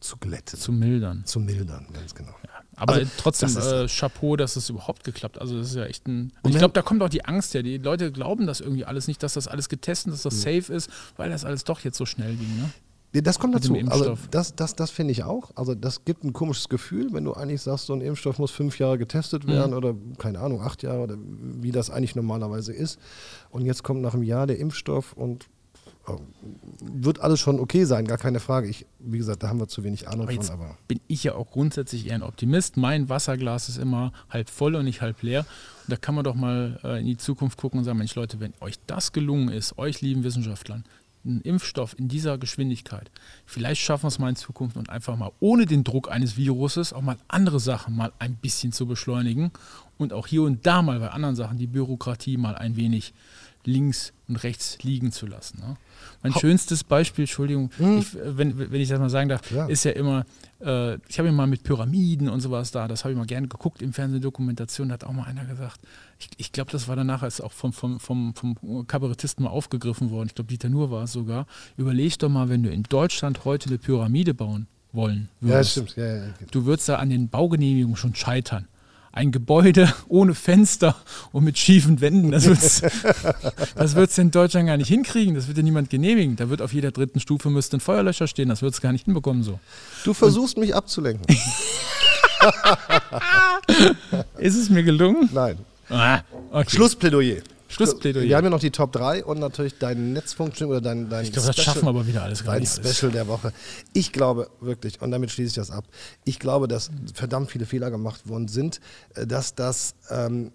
[0.00, 1.24] zu glätten, Zu mildern.
[1.24, 2.34] zu mildern, ganz genau.
[2.82, 6.06] Aber Also, trotzdem, das äh, Chapeau, dass es überhaupt geklappt Also das ist ja echt
[6.08, 6.32] ein.
[6.42, 7.62] Und ich glaube, da kommt auch die Angst her.
[7.62, 10.38] Die Leute glauben das irgendwie alles nicht, dass das alles getestet, dass das Mhm.
[10.60, 12.48] safe ist, weil das alles doch jetzt so schnell ging.
[12.56, 13.22] Ne?
[13.22, 13.76] Das kommt dazu.
[13.88, 15.50] Also das, das, das finde ich auch.
[15.54, 18.78] Also das gibt ein komisches Gefühl, wenn du eigentlich sagst, so ein Impfstoff muss fünf
[18.78, 19.48] Jahre getestet Mhm.
[19.50, 22.98] werden oder keine Ahnung, acht Jahre oder wie das eigentlich normalerweise ist.
[23.50, 25.46] Und jetzt kommt nach einem Jahr der Impfstoff und
[26.80, 28.68] wird alles schon okay sein, gar keine Frage.
[28.68, 30.40] Ich, wie gesagt, da haben wir zu wenig Ahnung Aber von.
[30.40, 32.76] jetzt Aber bin ich ja auch grundsätzlich eher ein Optimist.
[32.76, 35.40] Mein Wasserglas ist immer halb voll und nicht halb leer.
[35.40, 38.40] Und da kann man doch mal äh, in die Zukunft gucken und sagen, Mensch Leute,
[38.40, 40.84] wenn euch das gelungen ist, euch lieben Wissenschaftlern,
[41.24, 43.10] ein Impfstoff in dieser Geschwindigkeit,
[43.46, 46.92] vielleicht schaffen wir es mal in Zukunft und einfach mal ohne den Druck eines Viruses
[46.92, 49.52] auch mal andere Sachen mal ein bisschen zu beschleunigen
[49.98, 53.14] und auch hier und da mal bei anderen Sachen die Bürokratie mal ein wenig
[53.64, 55.60] links und rechts liegen zu lassen.
[55.60, 55.76] Ne?
[56.22, 59.66] Mein schönstes Beispiel, Entschuldigung, ich, äh, wenn, wenn ich das mal sagen darf, Ja.
[59.66, 60.24] ist ja immer,
[60.60, 63.48] äh, ich habe ja mal mit Pyramiden und sowas da, das habe ich mal gerne
[63.48, 65.80] geguckt im Fernsehdokumentation, da hat auch mal einer gesagt,
[66.18, 70.10] ich, ich glaube, das war danach ist auch vom, vom, vom, vom Kabarettisten mal aufgegriffen
[70.10, 71.46] worden, ich glaube, Dieter Nuhr war es sogar,
[71.76, 75.76] überleg doch mal, wenn du in Deutschland heute eine Pyramide bauen wollen würdest.
[75.76, 75.96] ja, stimmt.
[75.96, 76.32] Ja, ja, ja.
[76.50, 78.68] Du würdest da an den Baugenehmigungen schon scheitern.
[79.12, 80.96] Ein Gebäude ohne Fenster
[81.32, 82.44] und mit schiefen Wänden, das
[83.74, 85.34] das würdest du in Deutschland gar nicht hinkriegen.
[85.34, 86.36] Das wird dir niemand genehmigen.
[86.36, 88.48] Da wird auf jeder dritten Stufe müsste ein Feuerlöscher stehen.
[88.48, 89.60] Das würdest du gar nicht hinbekommen so.
[90.04, 91.26] Du versuchst mich abzulenken.
[94.38, 95.28] Ist es mir gelungen?
[95.32, 95.58] Nein.
[95.88, 96.76] Ah, okay.
[96.76, 97.42] Schlussplädoyer.
[97.72, 98.28] Schlussplädoyer.
[98.28, 101.32] Wir haben ja noch die Top 3 und natürlich dein Netzfunktion oder dein, dein Ich
[101.32, 102.78] glaube, das schaffen wir aber wieder alles Dein nicht.
[102.78, 102.96] alles.
[102.96, 103.52] Special der Woche.
[103.92, 105.84] Ich glaube wirklich, und damit schließe ich das ab,
[106.24, 108.80] ich glaube, dass verdammt viele Fehler gemacht worden sind,
[109.14, 110.52] äh, dass das ähm,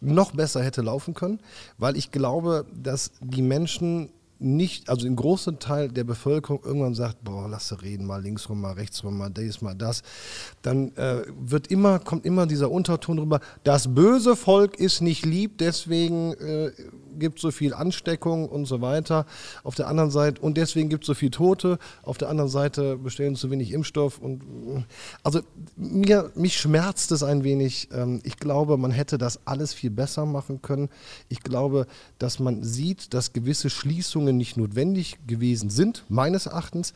[0.00, 1.40] noch besser hätte laufen können,
[1.78, 4.10] weil ich glaube, dass die Menschen
[4.42, 8.48] nicht, also ein großer Teil der Bevölkerung irgendwann sagt, boah, lass sie reden, mal links
[8.48, 10.02] rum, mal rechts rum, mal dies, mal das.
[10.62, 15.58] Dann äh, wird immer, kommt immer dieser Unterton drüber, das böse Volk ist nicht lieb,
[15.58, 16.72] deswegen äh,
[17.18, 19.26] gibt so viel Ansteckung und so weiter.
[19.64, 22.96] Auf der anderen Seite, und deswegen gibt es so viel Tote, auf der anderen Seite
[22.96, 24.18] bestellen zu wenig Impfstoff.
[24.18, 24.86] Und
[25.22, 25.40] also
[25.76, 27.88] mir, mich schmerzt es ein wenig.
[27.92, 30.88] Ähm, ich glaube, man hätte das alles viel besser machen können.
[31.28, 31.86] Ich glaube,
[32.18, 36.94] dass man sieht, dass gewisse Schließungen nicht notwendig gewesen sind, meines Erachtens.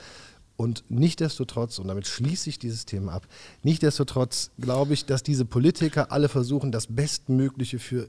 [0.56, 3.26] Und nichtdestotrotz, und damit schließe ich dieses Thema ab,
[3.62, 8.08] nichtdestotrotz glaube ich, dass diese Politiker alle versuchen, das Bestmögliche für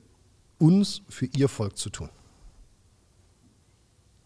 [0.60, 2.10] uns, für ihr Volk zu tun.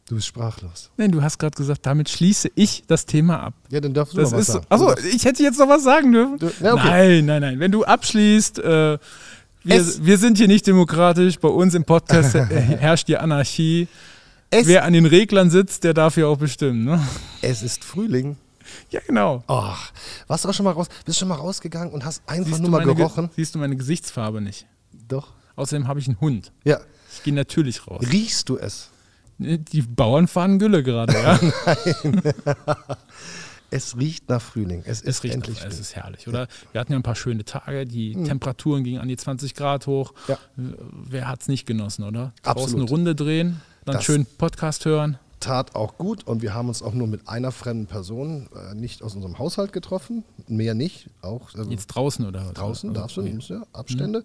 [0.07, 0.89] Du bist sprachlos.
[0.97, 3.53] Nein, du hast gerade gesagt, damit schließe ich das Thema ab.
[3.69, 4.65] Ja, dann darfst du Das noch was ist sagen.
[4.67, 6.38] Achso, ich hätte jetzt noch was sagen dürfen.
[6.39, 7.21] Du- ja, okay.
[7.21, 7.59] Nein, nein, nein.
[7.59, 8.97] Wenn du abschließt, äh,
[9.63, 11.39] wir, wir sind hier nicht demokratisch.
[11.39, 13.88] Bei uns im Podcast herrscht die Anarchie.
[14.49, 16.84] Es- Wer an den Reglern sitzt, der darf ja auch bestimmen.
[16.84, 17.01] Ne?
[17.41, 18.36] Es ist Frühling.
[18.89, 19.43] Ja, genau.
[19.47, 19.91] Ach,
[20.27, 20.88] warst du auch schon mal raus?
[21.05, 23.29] Bist schon mal rausgegangen und hast einfach Siehst nur mal meine, Ge- gerochen?
[23.36, 24.65] siehst du meine Gesichtsfarbe nicht?
[25.07, 25.29] Doch.
[25.56, 26.52] Außerdem habe ich einen Hund.
[26.64, 26.80] Ja.
[27.14, 28.04] Ich gehe natürlich raus.
[28.12, 28.89] Riechst du es?
[29.38, 31.39] Die Bauern fahren Gülle gerade, ja.
[33.74, 34.82] Es riecht nach Frühling.
[34.86, 35.82] Es ist Es riecht endlich nach, es Frühling.
[35.82, 36.47] ist herrlich, oder?
[36.74, 40.14] Wir hatten ja ein paar schöne Tage, die Temperaturen gingen an die 20 Grad hoch.
[40.28, 40.38] Ja.
[40.58, 42.34] Wer hat es nicht genossen, oder?
[42.43, 42.82] Draußen Absolut.
[42.82, 45.18] eine Runde drehen, dann Das- schön Podcast hören.
[45.41, 49.03] Tat auch gut und wir haben uns auch nur mit einer fremden Person äh, nicht
[49.03, 50.23] aus unserem Haushalt getroffen.
[50.47, 51.09] Mehr nicht.
[51.21, 52.53] Auch also Jetzt draußen, oder?
[52.53, 53.01] draußen oder?
[53.01, 54.23] darfst du, nimmst ja Abstände.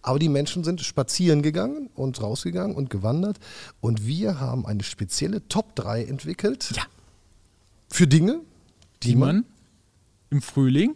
[0.00, 3.38] Aber die Menschen sind spazieren gegangen und rausgegangen und gewandert.
[3.80, 6.72] Und wir haben eine spezielle Top 3 entwickelt.
[6.74, 6.84] Ja.
[7.90, 8.40] Für Dinge,
[9.02, 9.44] die, Die man
[10.30, 10.94] im Frühling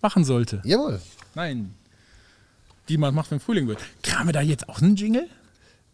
[0.00, 0.62] machen sollte.
[0.64, 1.00] Jawohl.
[1.34, 1.74] Nein.
[2.88, 3.78] Die man macht, wenn Frühling wird.
[4.02, 5.28] Kramen wir da jetzt auch einen Jingle?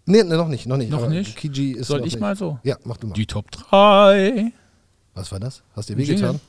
[0.09, 0.91] Nee, nee, noch nicht, noch nicht.
[0.91, 1.37] Noch Aber nicht?
[1.37, 2.21] Kiji ist Soll noch ich nicht.
[2.21, 2.59] mal so?
[2.63, 3.15] Ja, mach du mal.
[3.15, 4.53] Die Top 3.
[5.15, 5.63] Was war das?
[5.77, 6.41] Hast du dir wehgetan?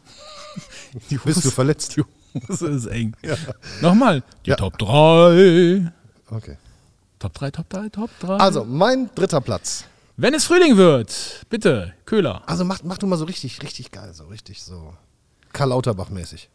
[1.10, 1.96] Die Bist du verletzt?
[1.98, 2.04] Die
[2.48, 3.14] Hose ist eng.
[3.82, 4.24] Nochmal.
[4.46, 4.56] Die Ja.
[4.56, 5.92] Top 3.
[6.32, 6.58] Okay.
[7.20, 8.38] Top 3, Top 3, Top 3.
[8.38, 9.84] Also, mein dritter Platz.
[10.16, 12.42] Wenn es Frühling wird, bitte, Köhler.
[12.46, 14.94] Also mach, mach du mal so richtig, richtig geil, so richtig so
[15.54, 16.50] Karl Lauterbach-mäßig.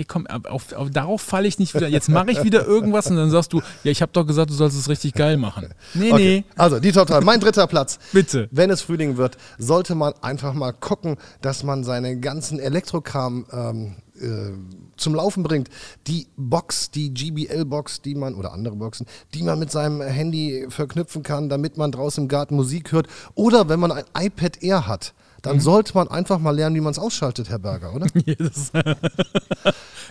[0.00, 1.86] Nee, komm, auf, auf, auf, darauf falle ich nicht wieder.
[1.86, 4.54] Jetzt mache ich wieder irgendwas und dann sagst du, ja, ich habe doch gesagt, du
[4.54, 5.74] sollst es richtig geil machen.
[5.92, 6.44] Nee, Okay.
[6.48, 7.20] nee, Also, die Top 3.
[7.20, 7.98] Mein dritter Platz.
[8.12, 8.48] bitte.
[8.50, 13.96] Wenn es Frühling wird, sollte man einfach mal gucken, dass man seinen ganzen Elektrokram ähm,
[14.18, 14.52] äh,
[14.96, 15.68] zum Laufen bringt.
[16.06, 21.22] Die Box, die GBL-Box, die man, oder andere Boxen, die man mit seinem Handy verknüpfen
[21.22, 23.06] kann, damit man draußen im Garten Musik hört.
[23.34, 25.12] Oder wenn man ein iPad Air hat,
[25.42, 28.06] dann sollte man einfach mal lernen, wie man es ausschaltet, Herr Berger, oder?
[28.38, 28.70] Das-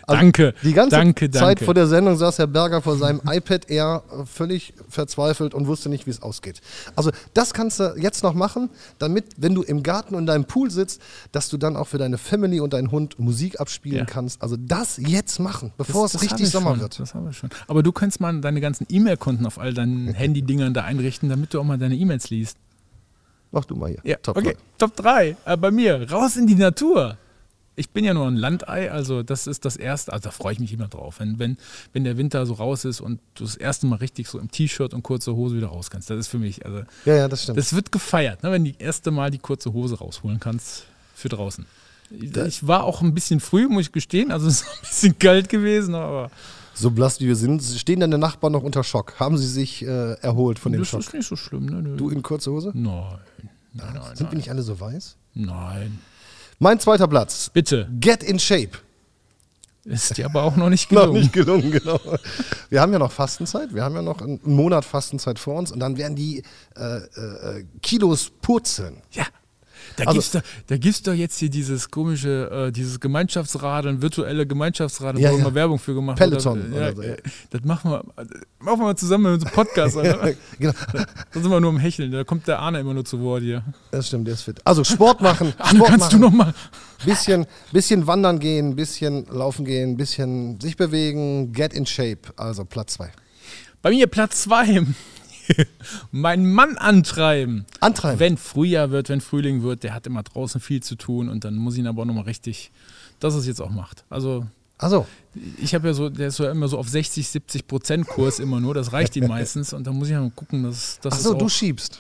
[0.07, 0.53] Also danke.
[0.63, 1.65] Die ganze danke, Zeit danke.
[1.65, 5.89] vor der Sendung saß Herr Berger vor seinem iPad Air äh, völlig verzweifelt und wusste
[5.89, 6.61] nicht, wie es ausgeht.
[6.95, 10.71] Also das kannst du jetzt noch machen, damit, wenn du im Garten und deinem Pool
[10.71, 10.99] sitzt,
[11.31, 14.05] dass du dann auch für deine Family und deinen Hund Musik abspielen Ja.
[14.05, 14.41] kannst.
[14.41, 16.99] Also das jetzt machen, bevor Das- es das richtig ich Sommer schon, wird.
[16.99, 17.49] Das haben wir schon.
[17.67, 21.59] Aber du könntest mal deine ganzen E-Mail-Konten auf all deinen Handy-Dingern da einrichten, damit du
[21.59, 22.57] auch mal deine E-Mails liest.
[23.51, 23.99] Mach du mal hier.
[24.03, 24.53] Ja, Top okay.
[24.53, 24.57] drei.
[24.77, 26.09] Top 3 äh, bei mir.
[26.11, 27.17] Raus in die Natur.
[27.75, 30.59] Ich bin ja nur ein Landei, also das ist das Erste, also da freue ich
[30.59, 31.21] mich immer drauf.
[31.21, 31.57] Wenn, wenn,
[31.93, 34.93] wenn der Winter so raus ist und du das erste Mal richtig so im T-Shirt
[34.93, 36.09] und kurzer Hose wieder raus kannst.
[36.09, 37.57] Das ist für mich, also Ja, ja, das stimmt.
[37.57, 41.29] das wird gefeiert, ne, wenn du das erste Mal die kurze Hose rausholen kannst für
[41.29, 41.65] draußen.
[42.11, 45.47] Ich war auch ein bisschen früh, muss ich gestehen, also es ist ein bisschen kalt
[45.47, 46.31] gewesen, aber
[46.79, 49.19] so blass wie wir sind, stehen deine Nachbarn noch unter Schock.
[49.19, 51.01] Haben sie sich äh, erholt von dem das Schock?
[51.01, 51.65] ist nicht so schlimm.
[51.65, 51.81] Ne?
[51.81, 51.97] Nö.
[51.97, 52.71] Du in kurzer Hose?
[52.73, 53.03] Nein,
[53.73, 54.37] nein, nein, Sind wir nein.
[54.37, 55.15] nicht alle so weiß?
[55.33, 55.99] nein.
[56.61, 57.49] Mein zweiter Platz.
[57.53, 58.71] Bitte, Get in Shape.
[59.85, 61.19] ist dir aber auch noch nicht Noch gelungen.
[61.21, 61.99] nicht gelungen, genau.
[62.69, 65.79] Wir haben ja noch Fastenzeit, wir haben ja noch einen Monat Fastenzeit vor uns und
[65.79, 66.43] dann werden die
[66.75, 68.97] äh, äh, Kilos purzeln.
[69.11, 69.23] Ja.
[69.99, 74.47] Da Also- gibt's doch, da gibt's doch jetzt hier dieses komische, äh, dieses Gemeinschaftsradeln, virtuelle
[74.47, 75.41] Gemeinschaftsradeln, Ja, wo ja.
[75.41, 76.73] immer Werbung für gemacht Peloton wird.
[76.73, 77.17] oder Ja, so, äh.
[77.49, 78.03] Das machen wir,
[78.59, 79.95] machen wir mal zusammen mit unserem Podcast.
[80.59, 82.11] genau, da sind wir nur am Hecheln.
[82.11, 83.63] Da kommt der Arne immer nur zu Wort hier.
[83.91, 84.59] das stimmt, der ist fit.
[84.65, 86.37] Also Sport machen, Arne, Sport kannst du machen.
[86.37, 86.53] noch mal?
[87.05, 92.19] Bisschen, bisschen wandern gehen, bisschen laufen gehen, bisschen sich bewegen, get in shape.
[92.35, 93.09] Also Platz zwei.
[93.81, 94.81] Bei mir Platz zwei.
[96.11, 97.65] Meinen Mann antreiben.
[97.79, 98.19] Antreiben.
[98.19, 101.55] Wenn Frühjahr wird, wenn Frühling wird, der hat immer draußen viel zu tun und dann
[101.55, 102.71] muss ich ihn aber auch nochmal richtig,
[103.19, 104.03] dass er es jetzt auch macht.
[104.09, 104.45] Also
[104.77, 105.05] Also,
[105.61, 108.59] ich habe ja so, der ist ja immer so auf 60, 70 Prozent Kurs immer
[108.59, 111.33] nur, das reicht ihm meistens und da muss ich ja mal gucken, dass das achso,
[111.33, 111.99] du schiebst.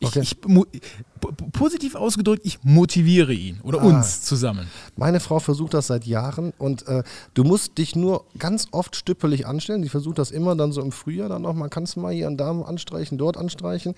[0.00, 0.20] Ich, Okay.
[0.20, 0.36] ich,
[1.52, 3.84] positiv ausgedrückt, ich motiviere ihn oder Ah.
[3.84, 4.68] uns zusammen.
[4.96, 7.02] Meine Frau versucht das seit Jahren und äh,
[7.34, 9.82] du musst dich nur ganz oft stüppelig anstellen.
[9.82, 12.36] Die versucht das immer dann so im Frühjahr dann nochmal, kannst du mal hier einen
[12.36, 13.94] Darm anstreichen, dort anstreichen.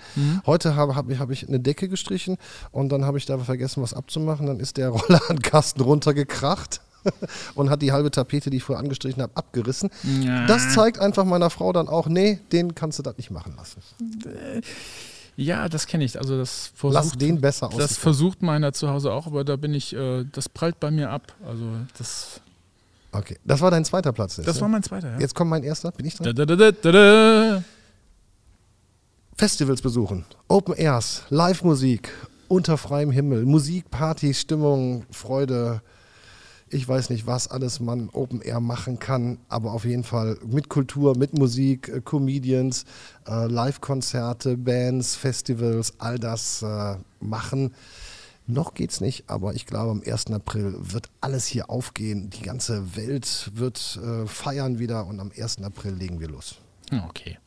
[0.46, 2.38] Heute habe hab, ich- hab ich eine Decke gestrichen
[2.72, 4.46] und dann habe ich da vergessen, was abzumachen.
[4.46, 6.80] Dann ist der Rollladenkasten runtergekracht.
[7.55, 9.88] Und hat die halbe Tapete, die ich vorher angestrichen habe, abgerissen.
[10.22, 10.44] Ja.
[10.46, 13.80] Das zeigt einfach meiner Frau dann auch, nee, den kannst du das nicht machen lassen.
[15.36, 16.18] Ja, das kenne ich.
[16.18, 17.76] Also das Lass versucht, den besser aus.
[17.76, 21.10] das versucht meiner zu Hause auch, aber da bin ich, äh, das prallt bei mir
[21.10, 21.34] ab.
[21.46, 21.64] Also
[21.96, 22.40] das,
[23.12, 24.36] Okay, das war dein zweiter Platz.
[24.36, 24.62] jetzt, das ne?
[24.62, 25.12] war mein zweiter.
[25.12, 25.18] Ja.
[25.18, 26.34] Jetzt kommt mein erster, bin ich dran?
[26.34, 27.64] Da, da, da.
[29.36, 32.12] Festivals besuchen, Open Airs, Live-Musik,
[32.46, 35.80] unter freiem Himmel, Musik, Party, Stimmung, Freude,
[36.70, 40.68] ich weiß nicht, was alles man Open Air machen kann, aber auf jeden Fall mit
[40.68, 42.84] Kultur, mit Musik, äh, Comedians,
[43.28, 47.74] äh, Live-Konzerte, Bands, Festivals, all das äh, machen.
[48.46, 50.26] Noch geht's nicht, aber ich glaube, am 1.
[50.28, 52.30] April wird alles hier aufgehen.
[52.30, 55.62] Die ganze Welt wird äh, feiern wieder und am 1.
[55.62, 56.56] April legen wir los.
[57.08, 57.38] Okay.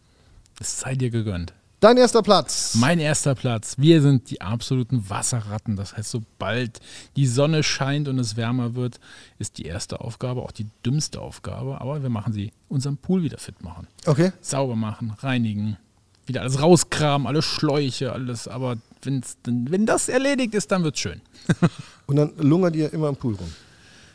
[0.59, 1.53] Es sei dir gegönnt.
[1.83, 2.75] Dein erster Platz.
[2.75, 3.75] Mein erster Platz.
[3.77, 5.75] Wir sind die absoluten Wasserratten.
[5.75, 6.79] Das heißt, sobald
[7.17, 9.01] die Sonne scheint und es wärmer wird,
[9.37, 11.81] ist die erste Aufgabe auch die dümmste Aufgabe.
[11.81, 13.87] Aber wir machen sie, unseren Pool wieder fit machen.
[14.05, 14.31] Okay.
[14.39, 15.75] Sauber machen, reinigen,
[16.25, 18.47] wieder alles rauskramen, alle Schläuche, alles.
[18.47, 21.19] Aber wenn's, wenn das erledigt ist, dann wird's schön.
[22.05, 23.51] Und dann lungert ihr immer im Pool rum.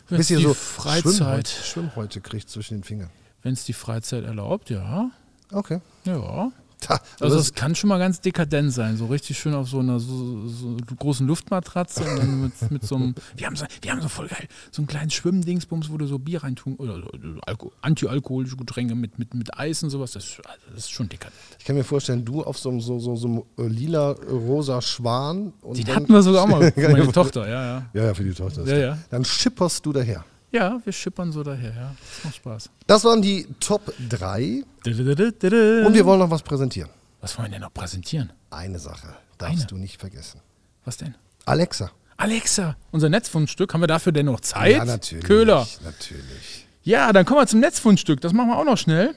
[0.08, 3.10] Bis ihr die so Freizeit, Schwimmhäute, Schwimmhäute kriegt zwischen den Fingern.
[3.42, 5.10] wenn es die Freizeit erlaubt, ja.
[5.52, 5.82] Okay.
[6.06, 6.50] Ja.
[6.88, 9.80] Da, Also das, es kann schon mal ganz dekadent sein, so richtig schön auf so
[9.80, 13.90] einer so, so großen Luftmatratze und dann mit, mit so einem, wir haben so, wir
[13.90, 17.08] haben so voll geil, so einen kleinen Schwimmdingsbums, wo du so Bier reintun oder so,
[17.20, 20.90] so Alko, antialkoholische Getränke mit, mit, mit Eis und sowas, das, ist- also das ist
[20.92, 21.34] schon dekadent.
[21.58, 24.30] ich kann mir vorstellen, du auf so einem so, so, so einem, äh, lila, äh,
[24.30, 25.52] rosa Schwan.
[25.62, 27.86] Und Den dann, hatten wir sogar auch mal für meine Tochter, ja, ja.
[27.92, 28.64] Ja, ja, für die Tochter.
[28.66, 28.98] Ja, ja.
[29.10, 30.24] Dann schipperst du daher.
[30.50, 31.94] Ja, wir schippern so daher, ja.
[31.98, 32.70] Das macht Spaß.
[32.86, 36.88] Das waren die Top 3 und wir wollen noch was präsentieren.
[37.20, 38.32] Was wollen wir denn noch präsentieren?
[38.50, 39.66] Eine Sache darfst Eine.
[39.66, 40.40] du nicht vergessen.
[40.84, 41.14] Was denn?
[41.44, 41.90] Alexa.
[42.16, 44.72] Alexa, unser Netzfundstück, haben wir dafür denn noch Zeit?
[44.76, 45.24] Ja, natürlich.
[45.24, 45.66] Köhler.
[45.84, 46.66] Natürlich.
[46.82, 48.20] Ja, dann kommen wir zum Netzfundstück.
[48.20, 49.14] Das machen wir auch noch schnell.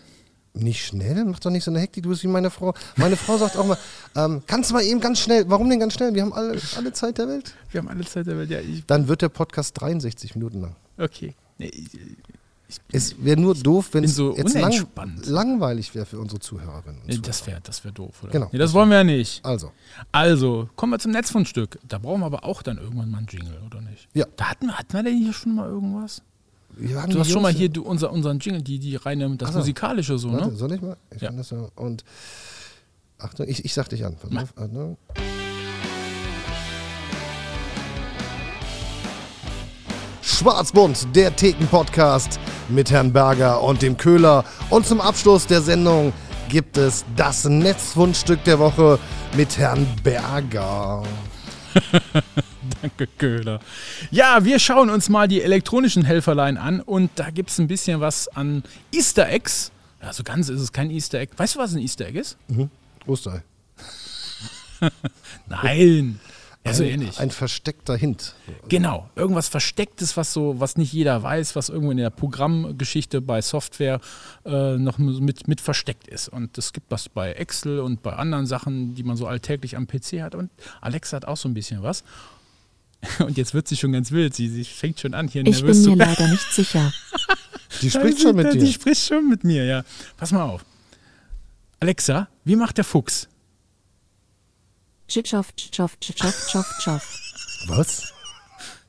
[0.54, 2.74] Nicht schnell, mach doch nicht so eine Hektik, du bist wie meine Frau.
[2.98, 3.78] Meine Frau sagt auch mal,
[4.18, 6.14] ähm, kannst du mal eben ganz schnell, warum denn ganz schnell?
[6.14, 7.54] Wir haben alle, alle Zeit der Welt.
[7.70, 8.50] Wir haben alle Zeit der Welt.
[8.50, 10.76] Ja, ich, Dann wird der Podcast 63 Minuten lang.
[10.98, 11.36] Okay.
[11.58, 14.88] Nee, ich, Es wäre nur doof, wenn es so jetzt lang,
[15.26, 17.02] langweilig wäre für unsere Zuhörerinnen.
[17.02, 17.22] Und Zuhörer.
[17.28, 18.32] das wäre das wär doof, oder?
[18.32, 18.50] Genau.
[18.52, 19.44] Nee, das wollen wir ja nicht.
[19.46, 19.72] Also,
[20.12, 21.80] Also, kommen wir zum Netzfundstück.
[21.88, 24.08] Da brauchen wir aber auch dann irgendwann mal einen Jingle, oder nicht?
[24.14, 24.26] Ja.
[24.38, 26.22] Da hatten wir, hatten wir denn hier schon mal irgendwas?
[26.78, 29.50] wir haben Du hast schon mal hier du, unser, unseren Jingle, die, die reine, das
[29.50, 29.60] Ach so.
[29.60, 30.56] musikalische so, Warte, ne?
[30.56, 30.96] soll ich mal?
[31.14, 31.28] Ich Ja.
[31.28, 31.68] kann das ja.
[31.76, 32.06] Und
[33.18, 34.16] Achtung, ich, ich sag dich an.
[34.16, 34.54] Pass auf.
[34.58, 34.98] Achtung.
[40.42, 44.44] Schwarzbund, der Theken-Podcast mit Herrn Berger und dem Köhler.
[44.72, 46.14] Und zum Abschluss der Sendung
[46.50, 48.98] gibt es das Netzfundstück der Woche
[49.38, 51.04] mit Herrn Berger.
[52.82, 53.60] Danke, Köhler.
[54.10, 58.00] Ja, wir schauen uns mal die elektronischen Helferlein an und da gibt es ein bisschen
[58.00, 59.72] was an Easter Eggs.
[60.02, 61.34] Ja, so ganz ist es kein Easter Egg.
[61.38, 62.36] Weißt du, was ein Easter Egg ist?
[63.06, 63.44] Osterei.
[65.48, 66.20] Nein.
[66.66, 67.20] Ja, so ein, ähnlich.
[67.20, 68.36] Ein versteckter Hint.
[68.70, 73.42] Genau, irgendwas Verstecktes, was so, was nicht jeder weiß, was irgendwo in der Programmgeschichte bei
[73.42, 74.00] Software
[74.46, 76.30] äh, noch mit, mit versteckt ist.
[76.30, 79.88] Und es gibt was bei Excel und bei anderen Sachen, die man so alltäglich am
[79.88, 80.36] PC hat.
[80.36, 80.52] Und
[80.82, 82.04] Alexa hat auch so ein bisschen was.
[83.18, 84.36] Und jetzt wird sie schon ganz wild.
[84.36, 86.16] Sie, sie fängt schon an, hier Ich nervös bin zu mir werden.
[86.20, 86.94] leider nicht sicher.
[87.82, 88.68] Die spricht schon mit Die dir.
[88.68, 89.84] spricht schon mit mir, ja.
[90.18, 90.64] Pass mal auf.
[91.80, 93.28] Alexa, wie macht der Fuchs?
[95.12, 97.68] Tschitschow, tschitschow, tschitschow, tschitschow, tschitschow.
[97.68, 98.14] Was?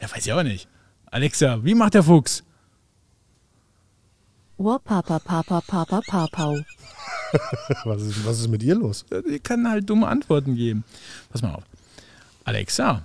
[0.01, 0.68] Ja, weiß ich auch nicht.
[1.07, 2.45] Alexa, wie macht der Fuchs?
[4.57, 6.61] Wa papa papa papa papau.
[7.85, 9.05] Was ist, was ist mit ihr los?
[9.29, 10.85] Die kann halt dumme Antworten geben.
[11.31, 11.64] Pass mal auf.
[12.45, 13.05] Alexa,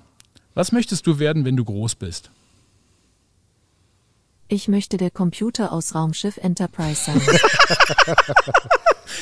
[0.53, 2.29] was möchtest du werden, wenn du groß bist?
[4.49, 7.21] Ich möchte der Computer aus Raumschiff Enterprise sein.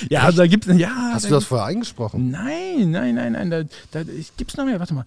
[0.09, 0.77] Ja, da gibt es.
[0.77, 2.31] Ja, Hast da du das vorher eingesprochen?
[2.31, 3.49] Nein, nein, nein, nein.
[3.49, 4.79] Da, da gibt es noch mehr.
[4.79, 5.05] Warte mal.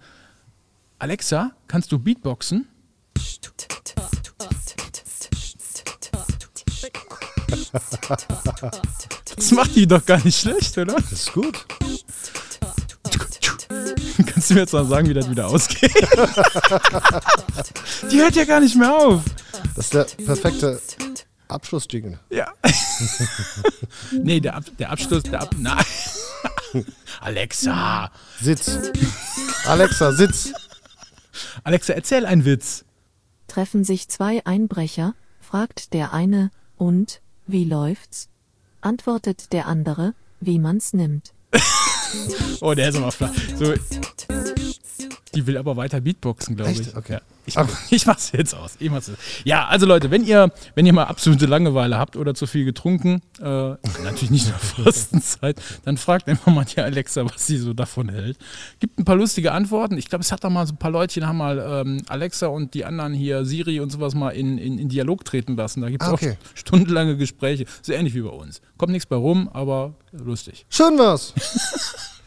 [0.97, 2.67] Alexa, kannst du Beatboxen?
[9.35, 10.95] Das macht die doch gar nicht schlecht, oder?
[10.95, 11.65] Das ist gut.
[14.25, 15.93] Kannst du mir jetzt mal sagen, wie das wieder ausgeht?
[18.11, 19.23] die hört ja gar nicht mehr auf.
[19.75, 20.81] Das ist der perfekte
[21.47, 22.19] Abschlussjingle.
[22.29, 22.51] Ja.
[24.11, 25.77] nee, der, Ab der Abschluss, der Ab na.
[27.21, 28.11] Alexa.
[28.41, 28.77] Sitz.
[29.65, 30.53] Alexa, sitz.
[31.63, 32.85] Alexa, erzähl einen Witz.
[33.47, 38.29] Treffen sich zwei Einbrecher, fragt der eine, und, wie läuft's?
[38.81, 41.33] Antwortet der andere, wie man's nimmt.
[42.61, 44.58] og det som var flaut.
[45.35, 46.95] Die will aber weiter Beatboxen, glaube ich.
[46.95, 47.13] Okay.
[47.13, 47.21] Ja.
[47.45, 48.75] Ich, mach, ich mach's jetzt aus.
[48.79, 49.19] Ich mach's jetzt.
[49.43, 53.21] Ja, also Leute, wenn ihr, wenn ihr mal absolute Langeweile habt oder zu viel getrunken,
[53.39, 53.43] äh,
[54.03, 58.09] natürlich nicht in der Fastenzeit, dann fragt einfach mal die Alexa, was sie so davon
[58.09, 58.37] hält.
[58.79, 59.97] Gibt ein paar lustige Antworten.
[59.97, 62.73] Ich glaube, es hat da mal so ein paar Leutchen, haben mal ähm, Alexa und
[62.73, 65.81] die anderen hier, Siri und sowas mal in, in, in Dialog treten lassen.
[65.81, 66.37] Da gibt es Ah, okay.
[66.41, 67.65] auch stundenlange Gespräche.
[67.81, 68.61] So ähnlich wie bei uns.
[68.77, 70.65] Kommt nichts bei rum, aber lustig.
[70.69, 71.33] Schön war's.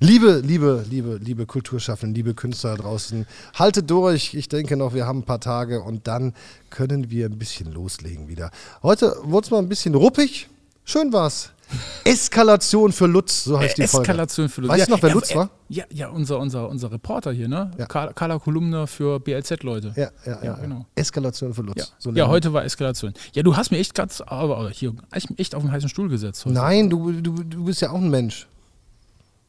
[0.00, 4.32] Liebe, liebe, liebe, liebe Kulturschaffenden, liebe Künstler da draußen, haltet durch.
[4.34, 6.34] Ich denke noch, wir haben ein paar Tage und dann
[6.70, 8.52] können wir ein bisschen loslegen wieder.
[8.84, 10.48] Heute wurde es mal ein bisschen ruppig.
[10.84, 11.50] Schön war's.
[12.04, 14.04] Eskalation für Lutz, so heißt die Folge.
[14.04, 14.70] Eskalation für Lutz.
[14.70, 15.50] Weißt du noch, wer ja, Lutz äh, war?
[15.68, 17.72] Ja, ja unser, unser, unser Reporter hier, ne?
[17.76, 17.86] Ja.
[17.86, 19.94] Carla, Kolumna für BLZ-Leute.
[19.96, 20.86] Ja, ja, ja, genau.
[20.94, 21.76] Eskalation für Lutz.
[21.76, 23.14] Ja, So heute war Eskalation.
[23.32, 24.94] Ja, du hast mir echt ganz, aber hier,
[25.36, 26.46] echt auf den heißen Stuhl gesetzt.
[26.46, 26.54] Heute.
[26.54, 28.46] Nein, du, du, du bist ja auch ein Mensch.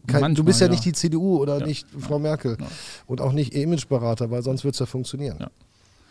[0.07, 0.71] Kein, du Manchmal, bist ja, ja.
[0.71, 2.57] nicht die CDU oder nicht Frau Merkel
[3.05, 5.37] und auch nicht Imageberater, weil sonst wird es ja funktionieren.
[5.39, 5.51] Ja.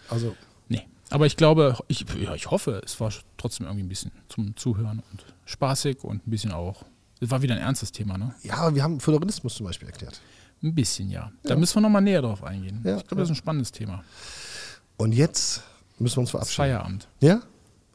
[0.09, 0.35] Also,
[0.69, 0.87] Nee.
[1.11, 5.03] Aber ich glaube, ich, ja, ich hoffe, es war trotzdem irgendwie ein bisschen zum Zuhören
[5.11, 6.85] und spaßig und ein bisschen auch.
[7.21, 8.35] Es war wieder ein ernstes Thema, ne?
[8.43, 10.21] ja, wir haben Föderalismus zum Beispiel erklärt.
[10.63, 11.33] Ein bisschen, ja.
[11.45, 12.81] Da müssen wir nochmal näher drauf eingehen.
[12.85, 14.05] Ja, ich glaube, das ist ein spannendes Thema.
[14.97, 15.63] Und jetzt
[15.99, 16.57] müssen wir uns verabschieden.
[16.57, 17.09] Feierabend.
[17.21, 17.41] Ja?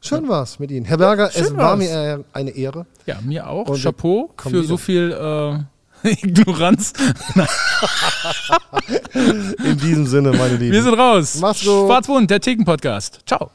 [0.02, 0.86] Schön war's mit Ihnen.
[0.86, 1.80] Herr Berger, es Schön war war's.
[1.80, 2.86] mir äh, eine Ehre.
[3.06, 3.68] Ja, mir auch.
[3.68, 4.64] Und Chapeau für wieder.
[4.64, 5.64] so viel äh,
[6.04, 6.94] Ignoranz.
[9.64, 10.74] In diesem Sinne, meine Lieben.
[10.74, 11.38] Wir sind raus.
[11.40, 11.88] Mach's gut.
[11.88, 13.20] Schwarz-Bunt, der Theken-Podcast.
[13.26, 13.52] Ciao.